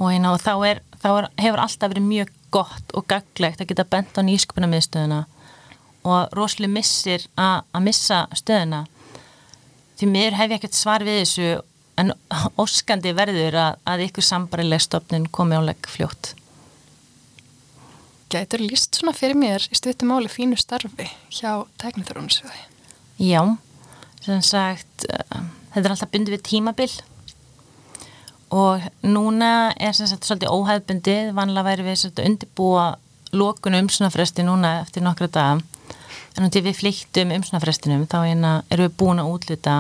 og, 0.01 0.07
hérna, 0.11 0.35
og 0.35 0.43
þá, 0.43 0.53
er, 0.69 0.83
þá 1.01 1.11
er, 1.13 1.29
hefur 1.45 1.63
alltaf 1.65 1.93
verið 1.93 2.09
mjög 2.09 2.35
gott 2.51 2.95
og 2.99 3.07
gaglegt 3.09 3.63
að 3.63 3.71
geta 3.71 3.87
bent 3.87 4.19
á 4.19 4.23
nýsköpuna 4.27 4.69
miðstöðuna 4.73 5.21
og 6.09 6.37
rosalega 6.37 6.75
missir 6.75 7.27
að 7.39 7.85
missa 7.87 8.25
stöðuna 8.37 8.85
því 10.01 10.09
mér 10.11 10.37
hef 10.39 10.51
ég 10.51 10.59
ekkert 10.59 10.77
svar 10.77 11.05
við 11.07 11.23
þessu 11.23 11.51
en 12.01 12.13
óskandi 12.61 13.13
verður 13.17 13.59
að, 13.61 13.81
að 13.93 14.05
ykkur 14.09 14.27
sambarileg 14.27 14.83
stofnun 14.85 15.29
komi 15.33 15.59
áleg 15.59 15.91
fljótt. 15.91 16.35
Gætur 18.31 18.63
líst 18.63 18.95
svona 18.95 19.15
fyrir 19.17 19.39
mér 19.39 19.65
í 19.67 19.77
stuttum 19.79 20.13
áli 20.15 20.31
fínu 20.31 20.59
starfi 20.61 21.09
hjá 21.35 21.65
tekniþróunisjóði? 21.83 22.61
Já, 23.21 23.43
sem 24.23 24.43
sagt, 24.47 25.07
uh, 25.11 25.41
þetta 25.75 25.83
er 25.89 25.95
alltaf 25.97 26.13
bundið 26.13 26.37
við 26.37 26.45
tímabil. 26.47 26.91
Og 28.55 28.87
núna 29.07 29.71
er 29.79 29.95
sem 29.95 30.09
sagt 30.11 30.27
svolítið 30.27 30.55
óhæðbundið, 30.55 31.35
vanlega 31.35 31.67
væri 31.67 31.87
við 31.87 31.99
svolítið 32.01 32.31
undirbúa 32.31 32.87
lókun 33.35 33.79
umsunafresti 33.79 34.47
núna 34.47 34.81
eftir 34.81 35.05
nokkra 35.07 35.29
daga. 35.31 35.61
En 36.37 36.47
um 36.47 36.51
til 36.55 36.63
við 36.65 36.79
flýttum 36.79 37.35
umsunafrestinum 37.35 38.07
þá 38.11 38.19
eina 38.31 38.53
erum 38.71 38.89
við 38.89 38.97
búin 38.99 39.23
að 39.23 39.31
útluta 39.35 39.77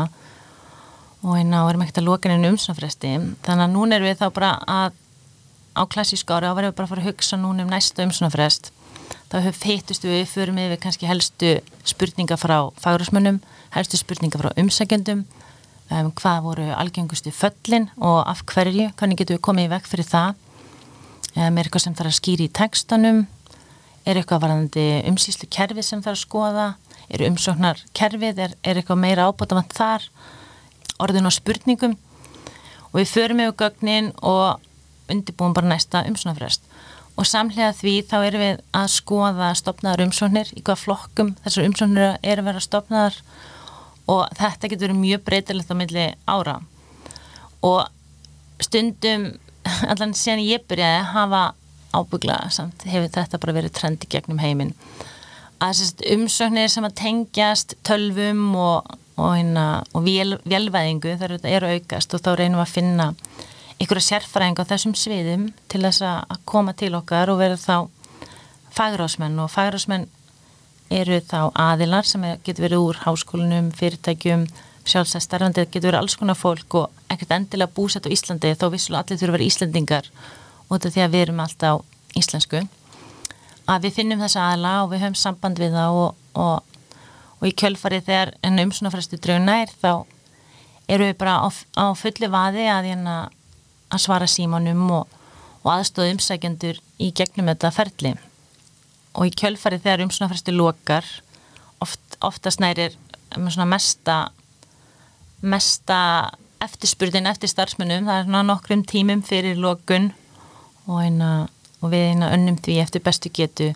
og 1.22 1.36
og 1.36 1.70
erum 1.70 1.84
ekkert 1.84 2.02
að 2.02 2.08
lóka 2.08 2.30
inn 2.30 2.50
umsunafresti 2.52 3.14
þannig 3.44 3.64
að 3.66 3.72
núna 3.74 3.96
erum 3.96 4.08
við 4.08 4.20
þá 4.22 4.28
bara 4.36 4.52
að 4.66 4.98
á 5.76 5.82
klassísk 5.86 6.30
ári, 6.30 6.48
þá 6.48 6.56
verðum 6.56 6.72
við 6.72 6.78
bara 6.78 6.86
að 6.86 6.92
fara 6.94 7.02
að 7.04 7.10
hugsa 7.10 7.36
núna 7.40 7.64
um 7.64 7.70
næsta 7.70 8.04
umsunafrest 8.06 8.72
þá 9.30 9.36
feitust 9.54 10.04
við 10.04 10.24
með 10.54 10.72
við 10.74 10.80
kannski 10.82 11.06
helstu 11.06 11.52
spurninga 11.84 12.36
frá 12.40 12.70
fagrúsmönnum 12.80 13.40
helstu 13.74 14.00
spurninga 14.00 14.40
frá 14.40 14.50
umsækjandum 14.58 15.24
um, 15.90 16.10
hvað 16.16 16.42
voru 16.46 16.68
algengustu 16.74 17.32
föllin 17.34 17.90
og 17.98 18.22
af 18.28 18.44
hverju, 18.46 18.90
hvernig 18.96 19.20
getum 19.20 19.38
við 19.38 19.44
komið 19.46 19.68
í 19.68 19.72
vekk 19.74 19.90
fyrir 19.90 20.08
það? 20.08 20.40
Um, 21.36 21.58
er 21.58 21.62
eitthvað 21.62 21.84
sem 21.84 21.96
þarf 21.98 22.10
að 22.10 22.18
skýra 22.18 22.46
í 22.46 22.52
tekstanum 22.58 23.22
er 24.08 24.18
eitthvað 24.18 24.44
varðandi 24.46 24.86
umsýslu 25.10 25.50
kerfi 25.52 25.84
sem 25.86 26.02
þarf 26.02 26.18
að 26.18 26.24
skoða? 26.24 26.68
Er 27.10 27.24
umsóknar 27.26 27.80
kerfið, 27.96 28.38
er, 28.38 28.52
er 28.62 28.78
eitthvað 28.78 29.02
meira 29.02 29.26
ábútafant 29.26 29.74
þar 29.74 30.06
orðin 31.02 31.28
og 31.28 31.36
spurningum. 31.36 31.96
Og 32.90 33.00
við 33.00 33.12
förum 33.12 33.40
með 33.40 33.54
gögnin 33.60 34.10
og 34.26 34.60
undirbúum 35.10 35.54
bara 35.54 35.70
næsta 35.70 36.04
umsóknarfrest. 36.08 36.64
Og 37.18 37.26
samlega 37.28 37.72
því 37.76 37.94
þá 38.08 38.16
erum 38.22 38.42
við 38.44 38.60
að 38.76 38.90
skoða 38.94 39.52
stopnaðar 39.58 40.06
umsóknir 40.06 40.50
í 40.56 40.62
hvað 40.64 40.84
flokkum 40.84 41.34
þessar 41.44 41.66
umsóknir 41.68 42.18
eru 42.22 42.46
að 42.48 42.60
stopnaðar 42.64 43.18
og 44.10 44.26
þetta 44.38 44.70
getur 44.70 44.88
verið 44.88 45.00
mjög 45.02 45.24
breytilegt 45.26 45.72
á 45.72 45.76
milli 45.76 46.06
ára. 46.26 46.56
Og 47.66 47.82
stundum 48.62 49.32
allan 49.90 50.14
sen 50.16 50.42
ég 50.42 50.64
byrjaði 50.70 51.02
að 51.02 51.10
hafa 51.14 51.42
ábyggla 51.90 52.38
samt 52.54 52.86
hefur 52.86 53.10
þetta 53.12 53.40
bara 53.42 53.56
verið 53.58 53.74
trendi 53.76 54.08
gegnum 54.10 54.40
heiminn. 54.42 54.74
Að 55.60 55.76
sérst, 55.80 56.04
umsóknir 56.08 56.70
sem 56.72 56.86
að 56.88 56.96
tengjast 57.02 57.74
tölvum 57.84 58.54
og, 58.56 58.94
og, 59.16 59.34
hérna, 59.36 59.66
og 59.94 60.04
vél, 60.06 60.36
vélvæðingu 60.48 61.16
þar 61.20 61.38
eru 61.48 61.72
aukast 61.74 62.14
og 62.14 62.22
þá 62.24 62.30
reynum 62.38 62.60
við 62.60 62.66
að 62.66 62.74
finna 62.74 63.08
einhverja 63.80 64.06
sérfræðing 64.06 64.60
á 64.60 64.70
þessum 64.70 64.94
sviðum 64.98 65.44
til 65.72 65.82
þess 65.86 66.04
að 66.04 66.40
koma 66.44 66.74
til 66.76 66.92
okkar 66.98 67.32
og 67.32 67.40
vera 67.40 67.58
þá 67.60 67.88
fagrásmenn 68.76 69.38
og 69.40 69.50
fagrásmenn 69.52 70.08
eru 70.90 71.20
þá 71.22 71.52
aðilar 71.54 72.06
sem 72.06 72.24
getur 72.44 72.66
verið 72.66 72.84
úr 72.84 72.98
háskólinum, 73.04 73.70
fyrirtækjum, 73.78 74.48
sjálfsæðstarfandi, 74.90 75.68
getur 75.70 75.92
verið 75.92 76.00
alls 76.02 76.16
konar 76.18 76.38
fólk 76.38 76.76
og 76.80 77.02
ekkert 77.12 77.36
endilega 77.36 77.74
búsett 77.74 78.08
á 78.10 78.14
Íslandi 78.14 78.52
þó 78.58 78.68
vissulega 78.74 79.04
allir 79.04 79.20
þurfa 79.20 79.30
að 79.30 79.38
vera 79.38 79.48
Íslandingar 79.50 80.10
og 80.66 80.76
þetta 80.76 80.94
því 80.94 81.04
að 81.04 81.14
við 81.14 81.24
erum 81.26 81.42
alltaf 81.44 81.84
íslensku. 82.18 82.62
Að 83.70 83.86
við 83.86 83.96
finnum 84.00 84.22
þessa 84.24 84.48
aðila 84.48 84.74
og 84.82 84.90
við 84.92 85.04
höfum 85.04 85.18
samband 85.18 85.62
við 85.62 85.76
það 85.76 85.98
og, 86.02 86.20
og, 86.34 86.69
og 87.40 87.48
í 87.48 87.54
kjölfarið 87.56 88.06
þegar 88.08 88.32
en 88.46 88.62
umsunafræstu 88.64 89.18
drauna 89.20 89.60
er 89.64 89.72
þá 89.80 89.92
eru 90.90 91.06
við 91.08 91.16
bara 91.20 91.38
á, 91.40 91.48
á 91.80 91.86
fulli 91.96 92.28
vaði 92.30 92.66
að 92.68 92.90
hérna 92.90 93.16
að 93.90 94.04
svara 94.04 94.28
símanum 94.30 94.82
og, 94.94 95.06
og 95.64 95.70
aðstóða 95.74 96.14
umsækjandur 96.14 96.80
í 97.00 97.10
gegnum 97.16 97.50
þetta 97.50 97.72
ferli. 97.74 98.14
Og 99.18 99.30
í 99.30 99.34
kjölfari 99.34 99.80
þegar 99.82 100.04
umsóknarfresti 100.06 100.54
lokar 100.54 101.06
oft, 101.82 102.00
oftast 102.22 102.62
nærir 102.62 102.94
mesta 103.66 104.30
mesta 105.40 105.98
eftirspurðin 106.60 107.28
eftir 107.30 107.48
starfsmunum, 107.48 108.08
það 108.08 108.34
er 108.34 108.44
nokkrum 108.44 108.82
tímum 108.84 109.22
fyrir 109.24 109.56
lokun 109.56 110.10
og, 110.86 110.98
eina, 111.00 111.48
og 111.80 111.92
við 111.94 112.10
eina 112.12 112.32
önnum 112.34 112.58
því 112.60 112.80
eftir 112.82 113.04
bestu 113.04 113.32
getu. 113.32 113.70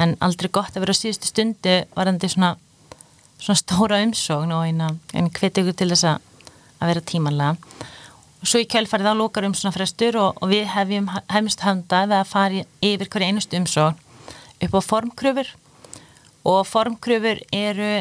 En 0.00 0.16
aldrei 0.24 0.50
gott 0.50 0.74
að 0.74 0.82
vera 0.82 0.96
á 0.96 0.98
síðustu 0.98 1.30
stundu 1.30 1.76
varandi 1.94 2.30
svona, 2.32 2.56
svona 3.40 3.58
stóra 3.60 4.00
umsókn 4.04 4.54
og 4.56 4.64
eina, 4.68 4.92
eina 5.14 5.32
hveti 5.34 5.64
ykkur 5.64 5.76
til 5.78 5.90
þess 5.92 6.08
að 6.10 6.88
vera 6.88 7.04
tímanlega. 7.04 7.56
Og 8.44 8.50
svo 8.50 8.60
í 8.60 8.68
kjölfarið 8.68 9.10
á 9.10 9.14
lókar 9.16 9.46
um 9.48 9.54
svona 9.56 9.74
frestur 9.74 10.18
og, 10.20 10.40
og 10.42 10.50
við 10.52 10.66
hefjum 10.74 11.08
hefumst 11.12 11.64
handa 11.64 12.04
við 12.04 12.18
að 12.18 12.32
fara 12.32 12.64
yfir 12.84 13.10
hverju 13.12 13.30
einustu 13.30 13.60
umsókn 13.60 14.00
upp 14.64 14.76
á 14.76 14.80
formkröfur. 14.84 15.48
Og 16.44 16.60
formkröfur 16.68 17.40
eru 17.52 17.94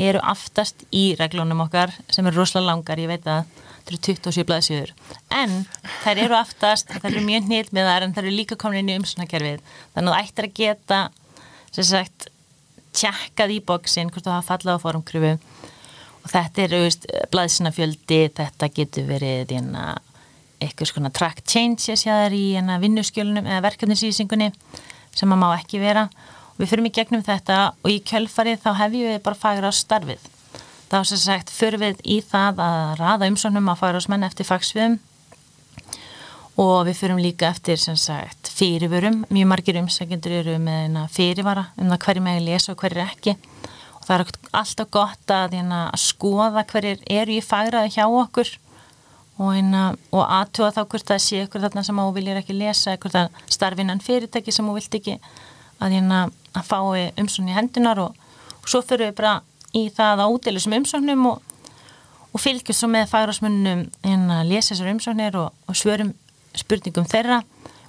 eru 0.00 0.20
aftast 0.26 0.82
í 0.90 1.12
reglunum 1.18 1.62
okkar 1.66 1.92
sem 2.10 2.26
eru 2.26 2.40
rosalega 2.40 2.72
langar, 2.72 2.98
ég 2.98 3.10
veit 3.10 3.26
að 3.30 3.44
það 3.84 3.92
eru 3.92 3.98
27 4.08 4.46
blaðsjöður 4.48 4.92
en 5.38 5.52
þær 6.02 6.20
eru 6.24 6.36
aftast, 6.38 6.90
þær 6.90 7.10
eru 7.12 7.24
mjög 7.26 7.50
nýtt 7.50 7.74
með 7.76 7.90
þar 7.90 8.06
en 8.06 8.14
þær 8.16 8.24
eru 8.24 8.38
líka 8.38 8.58
komin 8.60 8.82
inn 8.82 8.94
í 8.94 8.96
umsóknarkerfið. 8.98 9.60
Þannig 9.94 10.10
að 10.10 10.16
það 10.16 10.24
ættir 10.24 10.48
að 10.48 10.56
geta 10.60 11.00
sagt 11.74 12.28
tjekkað 12.94 13.54
í 13.56 13.60
bóksin 13.66 14.10
hvort 14.12 14.26
það 14.26 14.38
hafa 14.38 14.48
fallað 14.52 14.78
á 14.78 14.84
formkröfu 14.84 15.32
og 16.24 16.32
þetta 16.32 16.64
eru 16.64 16.82
blaðsynafjöldi, 17.32 18.20
þetta 18.38 18.70
getur 18.72 19.08
verið 19.08 19.54
eitthvað 20.64 20.90
svona 20.90 21.12
track 21.12 21.42
changes 21.44 22.06
hjá 22.06 22.14
þær 22.24 22.36
í 22.38 22.44
vinnuskjölunum 22.84 23.48
eða 23.50 23.64
verkefnisýsingunni 23.66 24.52
sem 25.14 25.28
maður 25.28 25.42
má 25.42 25.58
ekki 25.58 25.82
vera. 25.82 26.06
Og 26.54 26.62
við 26.62 26.70
fyrum 26.70 26.88
í 26.88 26.94
gegnum 26.94 27.24
þetta 27.26 27.58
og 27.82 27.90
í 27.90 27.98
kjölfarið 28.06 28.62
þá 28.62 28.70
hefjum 28.78 29.10
við 29.10 29.20
bara 29.26 29.38
fagra 29.38 29.70
á 29.70 29.72
starfið 29.74 30.30
þá 30.90 30.98
sem 31.08 31.18
sagt 31.18 31.50
fyrir 31.50 31.80
við 31.82 32.02
í 32.06 32.20
það 32.22 32.60
að 32.62 32.92
raða 33.00 33.28
umsóknum 33.32 33.72
að 33.72 33.80
fagra 33.80 34.02
ás 34.02 34.08
menn 34.12 34.26
eftir 34.26 34.46
fagsviðum 34.46 35.00
og 36.60 36.86
við 36.86 36.98
fyrum 37.00 37.18
líka 37.18 37.48
eftir 37.50 37.80
sagt 37.80 38.50
fyrirvörum, 38.54 39.24
mjög 39.32 39.48
margir 39.50 39.78
umsækjendur 39.80 40.36
eru 40.38 40.58
með 40.62 41.00
fyrirvara 41.10 41.66
um 41.80 41.88
það 41.90 42.04
hverju 42.04 42.22
meginn 42.22 42.46
lesa 42.46 42.72
og 42.72 42.82
hverju 42.82 43.02
ekki. 43.02 43.34
Og 43.98 44.04
það 44.06 44.14
er 44.20 44.36
alltaf 44.60 44.90
gott 44.94 45.32
að, 45.34 45.56
hérna, 45.58 45.80
að 45.90 46.02
skoða 46.04 46.62
hverjir 46.70 47.02
eru 47.10 47.34
í 47.34 47.42
fagraði 47.42 47.96
hjá 47.96 48.04
okkur. 48.06 48.52
Og, 49.34 49.48
hérna, 49.50 49.96
og 50.14 50.22
aðtúa 50.22 50.70
þá 50.70 50.84
hvort 50.84 51.08
það 51.08 51.22
sé 51.24 51.40
ykkur 51.42 51.64
þarna 51.64 51.82
sem 51.82 51.98
þú 51.98 52.12
viljir 52.14 52.38
ekki 52.38 52.54
lesa, 52.54 52.94
ykkur 52.94 53.10
það 53.16 53.40
starfinan 53.50 54.02
fyrirtæki 54.04 54.54
sem 54.54 54.68
þú 54.68 54.76
vilt 54.76 54.94
ekki 55.00 55.16
að, 55.80 55.88
hérna, 55.88 56.20
að 56.54 56.68
fái 56.68 57.08
umsókn 57.18 57.50
í 57.50 57.56
hendunar 57.56 57.98
og, 57.98 58.14
og 58.60 58.70
svo 58.70 58.84
fyrir 58.86 59.10
við 59.10 59.16
bara 59.18 59.40
í 59.74 59.88
það 59.90 60.22
að 60.22 60.36
útdela 60.36 60.60
þessum 60.60 60.76
umsóknum 60.78 61.26
og, 61.32 61.56
og 62.30 62.44
fylgjum 62.44 62.78
svo 62.78 62.92
með 62.92 63.10
fagrásmunum 63.10 63.88
hérna, 64.04 64.44
að 64.44 64.52
lesa 64.52 64.70
þessar 64.70 64.92
umsóknir 64.92 65.40
og 65.42 65.74
svörum 65.74 66.14
spurningum 66.58 67.06
þeirra 67.10 67.42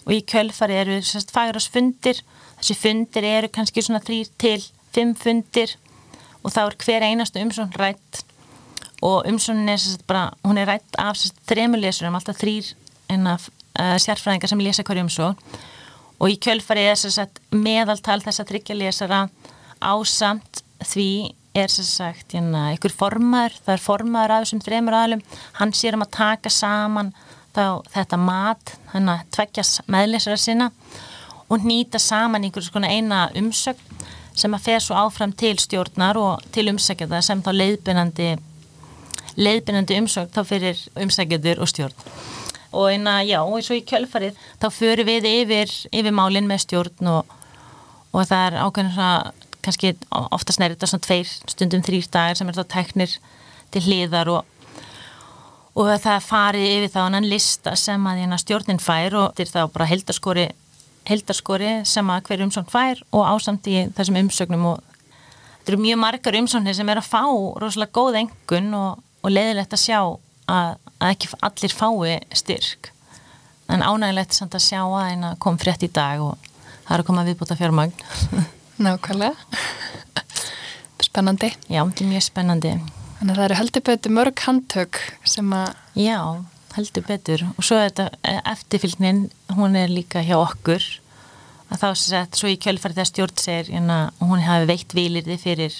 og 0.06 0.14
í 0.14 0.22
kjölfari 0.30 0.78
eru 0.84 1.00
fagrásfundir 1.34 2.22
þessi 2.60 2.78
fundir 2.80 3.28
eru 3.28 3.52
kannski 3.54 3.84
svona 3.84 4.04
þrýr 4.04 4.32
til 4.42 4.62
fimm 4.96 5.16
fundir 5.18 5.76
og 6.44 6.54
þá 6.54 6.62
er 6.66 6.80
hver 6.86 7.06
einastu 7.10 7.42
umsón 7.42 7.74
rætt 7.80 8.24
og 9.06 9.26
umsónin 9.30 9.70
er 9.70 9.82
bara, 10.08 10.32
hún 10.46 10.58
er 10.58 10.70
rætt 10.70 10.98
af 10.98 11.20
þremulesurum, 11.50 12.16
alltaf 12.18 12.40
þrýr 12.42 12.72
uh, 13.12 13.98
sérfræðingar 14.02 14.50
sem 14.50 14.62
lesa 14.64 14.86
hverju 14.86 15.06
umsón 15.06 15.40
og 16.20 16.32
í 16.32 16.38
kjölfari 16.42 16.86
er 16.88 17.00
sagt, 17.00 17.42
meðaltal 17.52 18.22
þess 18.24 18.42
að 18.42 18.54
tryggja 18.54 18.78
lesara 18.78 19.26
ásamt 19.84 20.64
því 20.86 21.10
er 21.56 21.72
sem 21.72 21.88
sagt 21.88 22.36
hérna, 22.36 22.70
einhver 22.74 22.92
formaður, 22.92 23.56
það 23.64 23.74
er 23.78 23.84
formaður 23.84 24.34
af 24.36 24.44
þessum 24.44 24.64
þremur 24.64 24.98
aðlum, 24.98 25.24
hann 25.60 25.72
sér 25.76 25.96
um 25.96 26.04
að 26.04 26.16
taka 26.18 26.52
saman 26.52 27.14
þá, 27.56 27.84
þetta 27.94 28.20
mat, 28.20 28.76
hann 28.94 29.12
að 29.12 29.26
tveggja 29.36 29.66
meðlesara 29.92 30.40
sinna 30.40 30.72
og 31.50 31.66
nýta 31.66 32.02
saman 32.02 32.46
einhverjum 32.46 32.72
svona 32.72 32.92
eina 32.92 33.28
umsögn 33.38 33.94
sem 34.36 34.56
að 34.56 34.66
fer 34.66 34.84
svo 34.84 34.98
áfram 35.00 35.32
til 35.38 35.56
stjórnar 35.62 36.18
og 36.20 36.44
til 36.56 36.68
umsækjada 36.72 37.22
sem 37.24 37.44
þá 37.44 37.52
leiðbyrnandi 37.56 38.34
leiðbyrnandi 39.40 40.00
umsögn 40.02 40.34
þá 40.36 40.42
fyrir 40.48 40.82
umsækjadur 41.00 41.62
og 41.64 41.72
stjórn. 41.72 42.10
Og 42.76 42.90
eina, 42.92 43.22
já, 43.24 43.40
og 43.40 43.64
svo 43.64 43.78
í 43.78 43.86
kjölfarið 43.88 44.36
þá 44.60 44.68
förum 44.74 45.08
við 45.08 45.28
yfir, 45.30 45.72
yfir 45.96 46.16
málinn 46.16 46.50
með 46.50 46.66
stjórn 46.66 47.12
og, 47.14 47.36
og 48.12 48.28
það 48.28 48.48
er 48.50 48.58
ákveðin 48.66 48.96
svona, 48.98 49.32
kannski 49.64 49.94
oftast 50.12 50.60
nærið 50.62 50.76
þetta 50.76 50.92
svona 50.92 51.08
tveir 51.08 51.32
stundum 51.54 51.86
þrýr 51.86 52.10
dagar 52.12 52.40
sem 52.40 52.52
er 52.52 52.60
þá 52.60 52.66
teknir 52.76 53.16
til 53.72 53.84
hliðar 53.88 54.32
og 54.34 54.55
og 55.76 55.90
það 56.02 56.24
farið 56.24 56.68
yfir 56.72 56.94
þá 56.94 57.00
annan 57.04 57.28
lista 57.28 57.76
sem 57.80 58.08
að 58.08 58.22
hérna 58.24 58.40
stjórnin 58.40 58.80
fær 58.80 59.18
og 59.20 59.34
þetta 59.36 59.44
er 59.44 59.52
þá 59.52 59.74
bara 59.74 59.90
heldarskori 59.90 60.46
heldarskori 61.06 61.72
sem 61.86 62.10
að 62.10 62.30
hver 62.30 62.44
umsókn 62.48 62.72
fær 62.72 63.02
og 63.12 63.28
ásamt 63.30 63.68
í 63.70 63.84
þessum 63.98 64.20
umsögnum 64.24 64.66
og 64.72 64.80
þetta 65.60 65.74
eru 65.74 65.82
mjög 65.84 66.02
margar 66.02 66.40
umsóknir 66.40 66.78
sem 66.78 66.90
er 66.90 67.02
að 67.02 67.12
fá 67.12 67.22
rosalega 67.62 67.94
góð 67.98 68.20
engun 68.24 68.72
og, 68.80 69.04
og 69.22 69.36
leiðilegt 69.36 69.76
að 69.76 69.84
sjá 69.84 70.00
að, 70.02 70.72
að 70.98 71.12
ekki 71.12 71.32
allir 71.46 71.78
fái 71.78 72.18
styrk. 72.42 72.92
En 73.70 73.82
ánægilegt 73.86 74.36
samt 74.38 74.58
að 74.58 74.66
sjá 74.66 74.82
að 74.86 75.12
eina 75.12 75.36
kom 75.42 75.58
frétt 75.62 75.86
í 75.86 75.92
dag 75.92 76.22
og 76.22 76.38
það 76.86 76.92
er 76.96 77.04
að 77.04 77.08
koma 77.10 77.24
að 77.24 77.32
viðbúta 77.34 77.58
fjármagn 77.60 77.96
Nákvæmlega. 78.86 79.34
Spennandi. 81.06 81.54
Já, 81.70 81.80
þetta 81.80 82.04
er 82.04 82.10
mjög 82.12 82.24
spennandi 82.26 82.78
Þannig 83.20 83.32
að 83.32 83.38
það 83.38 83.46
eru 83.46 83.62
heldur 83.62 83.88
betur 83.88 84.16
mörg 84.20 84.46
handtök 84.48 85.00
sem 85.24 85.56
að 85.56 85.72
Já 85.96 86.20
heldur 86.76 87.06
betur. 87.08 87.44
Og 87.56 87.66
svo 87.66 87.80
er 87.80 87.90
þetta 87.90 88.10
eh, 88.28 88.40
eftirfylgnin 88.52 89.26
hún 89.56 89.78
er 89.80 89.92
líka 89.92 90.24
hjá 90.26 90.38
okkur. 90.38 90.84
Að 91.72 91.82
þá 91.82 91.90
sagt, 92.00 92.40
svo 92.40 92.52
í 92.52 92.60
kjölfari 92.62 92.98
þegar 92.98 93.10
stjórn 93.10 93.42
segir 93.42 93.70
hérna, 93.74 94.00
hún 94.22 94.44
hafi 94.46 94.68
veitt 94.70 94.96
výlirði 94.96 95.38
fyrir, 95.42 95.78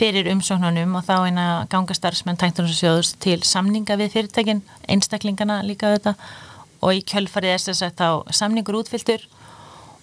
fyrir 0.00 0.30
umsóknunum 0.32 0.96
og 0.98 1.04
þá 1.06 1.14
eina 1.28 1.44
gangastarfsmenn 1.70 2.40
tæktunarsjóðus 2.40 3.12
til 3.22 3.38
samninga 3.46 3.98
við 4.00 4.16
fyrirtækin 4.16 4.64
einstaklingana 4.90 5.60
líka 5.66 5.92
þetta 5.94 6.16
og 6.82 6.98
í 6.98 7.04
kjölfari 7.06 7.52
þess 7.52 7.70
að 7.70 7.78
sagt, 7.78 8.02
þá 8.02 8.34
samningur 8.40 8.80
útfyltur 8.80 9.28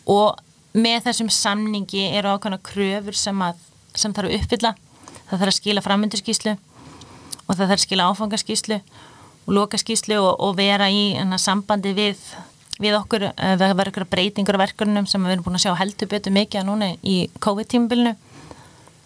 og 0.08 0.40
með 0.78 1.10
þessum 1.10 1.34
samningi 1.34 2.06
eru 2.14 2.38
ákvæmna 2.38 2.62
kröfur 2.64 3.18
sem, 3.18 3.44
að, 3.44 3.60
sem 3.98 4.16
þarf 4.16 4.32
að 4.32 4.38
uppfylla 4.40 4.74
það 5.30 5.38
þarf 5.38 5.52
að 5.54 5.58
skila 5.60 5.86
framönduskíslu 5.86 6.56
og 6.56 7.56
það 7.56 7.66
þarf 7.66 7.78
að 7.78 7.86
skila 7.86 8.10
áfangaskíslu 8.10 8.80
og 9.50 9.56
loka 9.58 9.80
skýslu 9.82 10.20
og, 10.22 10.32
og 10.38 10.56
vera 10.60 10.90
í 10.94 11.16
enna, 11.18 11.40
sambandi 11.42 11.94
við, 11.98 12.22
við 12.82 12.98
okkur 13.00 13.30
það 13.34 13.66
eh, 13.66 13.74
verður 13.74 13.92
eitthvað 13.92 14.12
breytingur 14.14 14.60
á 14.60 14.64
verkurnum 14.64 15.08
sem 15.10 15.24
við 15.26 15.36
erum 15.36 15.48
búin 15.48 15.60
að 15.60 15.66
sjá 15.68 15.78
heldur 15.80 16.12
betur 16.12 16.36
mikið 16.36 16.62
að 16.62 16.68
núna 16.70 16.92
í 17.02 17.20
COVID-tímbilinu 17.42 18.16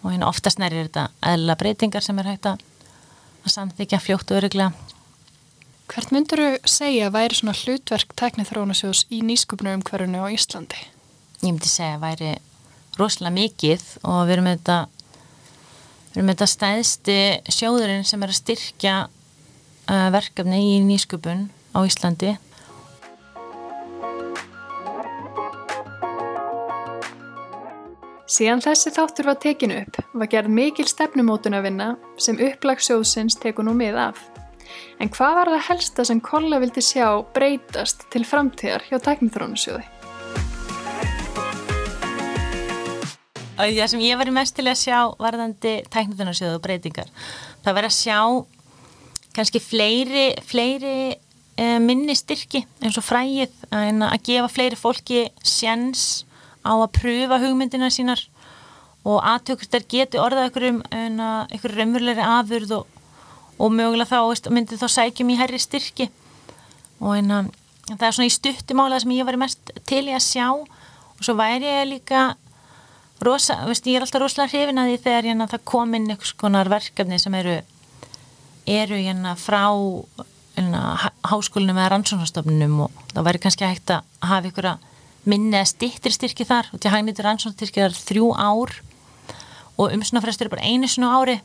og 0.04 0.10
hérna 0.12 0.28
oftast 0.28 0.60
næri 0.60 0.82
er 0.82 0.90
þetta 0.90 1.06
eðla 1.32 1.56
breytingar 1.60 2.04
sem 2.04 2.18
er 2.20 2.34
hægt 2.34 2.50
að 2.50 2.66
samþykja 3.48 4.02
fljótt 4.04 4.32
og 4.32 4.42
öruglega 4.42 4.92
Hvert 5.84 6.14
myndur 6.14 6.40
þú 6.40 6.68
segja 6.72 7.10
væri 7.12 7.36
svona 7.36 7.52
hlutverk 7.58 8.14
tæknið 8.16 8.48
þróunasjós 8.48 9.02
í 9.12 9.20
nýskupnum 9.20 9.82
umhverfunu 9.82 10.22
á 10.24 10.32
Íslandi? 10.32 10.80
Ég 11.44 11.50
myndi 11.52 11.68
segja 11.68 11.98
að 11.98 12.04
væri 12.06 12.30
rosalega 12.96 13.34
mikið 13.36 13.84
og 14.08 14.22
við 14.24 14.32
erum 14.36 14.48
þetta 14.48 14.78
við 16.14 16.22
erum 16.22 16.32
þetta 16.32 16.50
stæðsti 16.54 17.18
sjóðurinn 17.52 18.06
sem 18.08 18.22
er 18.22 18.32
að 18.32 18.40
styrkja 18.40 18.96
Eh, 19.84 20.08
verkefni 20.08 20.62
í 20.64 20.76
nýsköpun 20.80 21.50
á 21.76 21.84
Íslandi. 21.84 22.30
Síðan 28.24 28.64
þessi 28.64 28.94
þáttur 28.96 29.28
var 29.28 29.36
tekinu 29.42 29.82
upp 29.82 30.00
var 30.16 30.30
gerð 30.32 30.54
mikil 30.56 30.86
stefnumótun 30.88 31.58
að 31.58 31.68
vinna 31.68 31.90
sem 32.16 32.40
upplagsjóðsins 32.40 33.36
teku 33.42 33.66
nú 33.66 33.76
mið 33.76 34.00
af. 34.08 34.24
En 34.98 35.12
hvað 35.12 35.36
var 35.36 35.52
það 35.52 35.66
helsta 35.68 36.08
sem 36.08 36.24
Kolla 36.24 36.62
vildi 36.64 36.80
sjá 36.80 37.20
breytast 37.36 38.08
til 38.10 38.24
framtíðar 38.24 38.88
hjá 38.88 38.96
tæknithrónusjóði? 39.04 39.84
Það 43.54 43.86
sem 43.92 44.02
ég 44.02 44.18
var 44.18 44.30
mest 44.34 44.56
til 44.56 44.66
að 44.66 44.80
sjá 44.80 44.98
varðandi 45.20 45.76
tæknithrónusjóðu 45.94 46.58
og 46.58 46.64
breytingar, 46.64 47.10
það 47.62 47.76
var 47.76 47.86
að 47.86 47.94
sjá 47.94 48.18
kannski 49.34 49.60
fleiri, 49.62 50.26
fleiri 50.46 50.96
uh, 51.14 51.78
minni 51.82 52.16
styrki 52.18 52.64
eins 52.82 52.98
og 52.98 53.06
frægið 53.06 53.54
að, 53.70 54.02
að 54.08 54.22
gefa 54.26 54.50
fleiri 54.50 54.78
fólki 54.78 55.24
sjens 55.46 56.24
á 56.66 56.72
að 56.74 56.92
pröfa 56.98 57.38
hugmyndina 57.42 57.90
sínar 57.94 58.22
og 59.04 59.20
aðtökustar 59.20 59.84
geti 59.86 60.20
orðað 60.20 60.48
ykkur 60.48 60.68
um 60.70 60.78
ykkur 61.52 61.74
raunverulegri 61.76 62.24
afurð 62.24 62.78
og, 62.78 63.00
og 63.60 63.74
mögulega 63.74 64.08
þá 64.08 64.30
veist, 64.30 64.48
myndi 64.50 64.78
þá 64.80 64.86
sækjum 64.96 65.34
í 65.34 65.36
herri 65.38 65.60
styrki. 65.60 66.08
Og 67.04 67.18
en, 67.18 67.50
það 67.90 68.06
er 68.08 68.16
svona 68.16 68.30
í 68.30 68.32
stuttumála 68.32 69.02
sem 69.02 69.12
ég 69.12 69.28
var 69.28 69.38
mest 69.40 69.74
til 69.84 70.06
í 70.08 70.14
að 70.16 70.24
sjá. 70.24 70.48
Og 70.54 71.20
svo 71.20 71.36
væri 71.36 71.68
ég 71.68 71.90
líka 71.90 72.22
rosa, 73.26 73.56
veist, 73.68 73.86
ég 73.86 73.98
er 73.98 74.04
alltaf 74.04 74.22
rosalega 74.22 74.52
hrifin 74.52 74.80
að 74.80 74.92
því 74.92 75.00
þegar 75.06 75.28
ég, 75.30 75.42
það 75.54 75.64
kom 75.70 75.96
inn 75.96 76.10
einhvers 76.10 76.34
konar 76.40 76.70
verkefni 76.72 77.18
sem 77.20 77.34
eru 77.40 77.58
eru 78.64 78.96
hérna 78.96 79.34
frá 79.36 79.64
hérna, 80.56 80.82
háskólinu 81.26 81.74
með 81.76 81.90
rannsóknarstofnunum 81.92 82.84
og 82.86 83.02
það 83.12 83.26
væri 83.28 83.42
kannski 83.44 83.68
hægt 83.68 83.92
að 83.92 84.04
hafa 84.24 84.50
ykkur 84.50 84.70
að 84.72 84.86
minni 85.28 85.58
að 85.58 85.70
stittir 85.72 86.14
styrki 86.14 86.46
þar. 86.48 86.70
Og 86.72 86.80
til 86.80 86.92
hægnýttur 86.92 87.28
rannsóknarstyrki 87.28 87.82
þar 87.82 87.96
þrjú 87.98 88.30
ár 88.36 88.76
og 89.74 89.90
umsunafrestur 89.96 90.48
er 90.48 90.54
bara 90.54 90.68
einu 90.68 90.88
sinu 90.88 91.10
ári. 91.10 91.40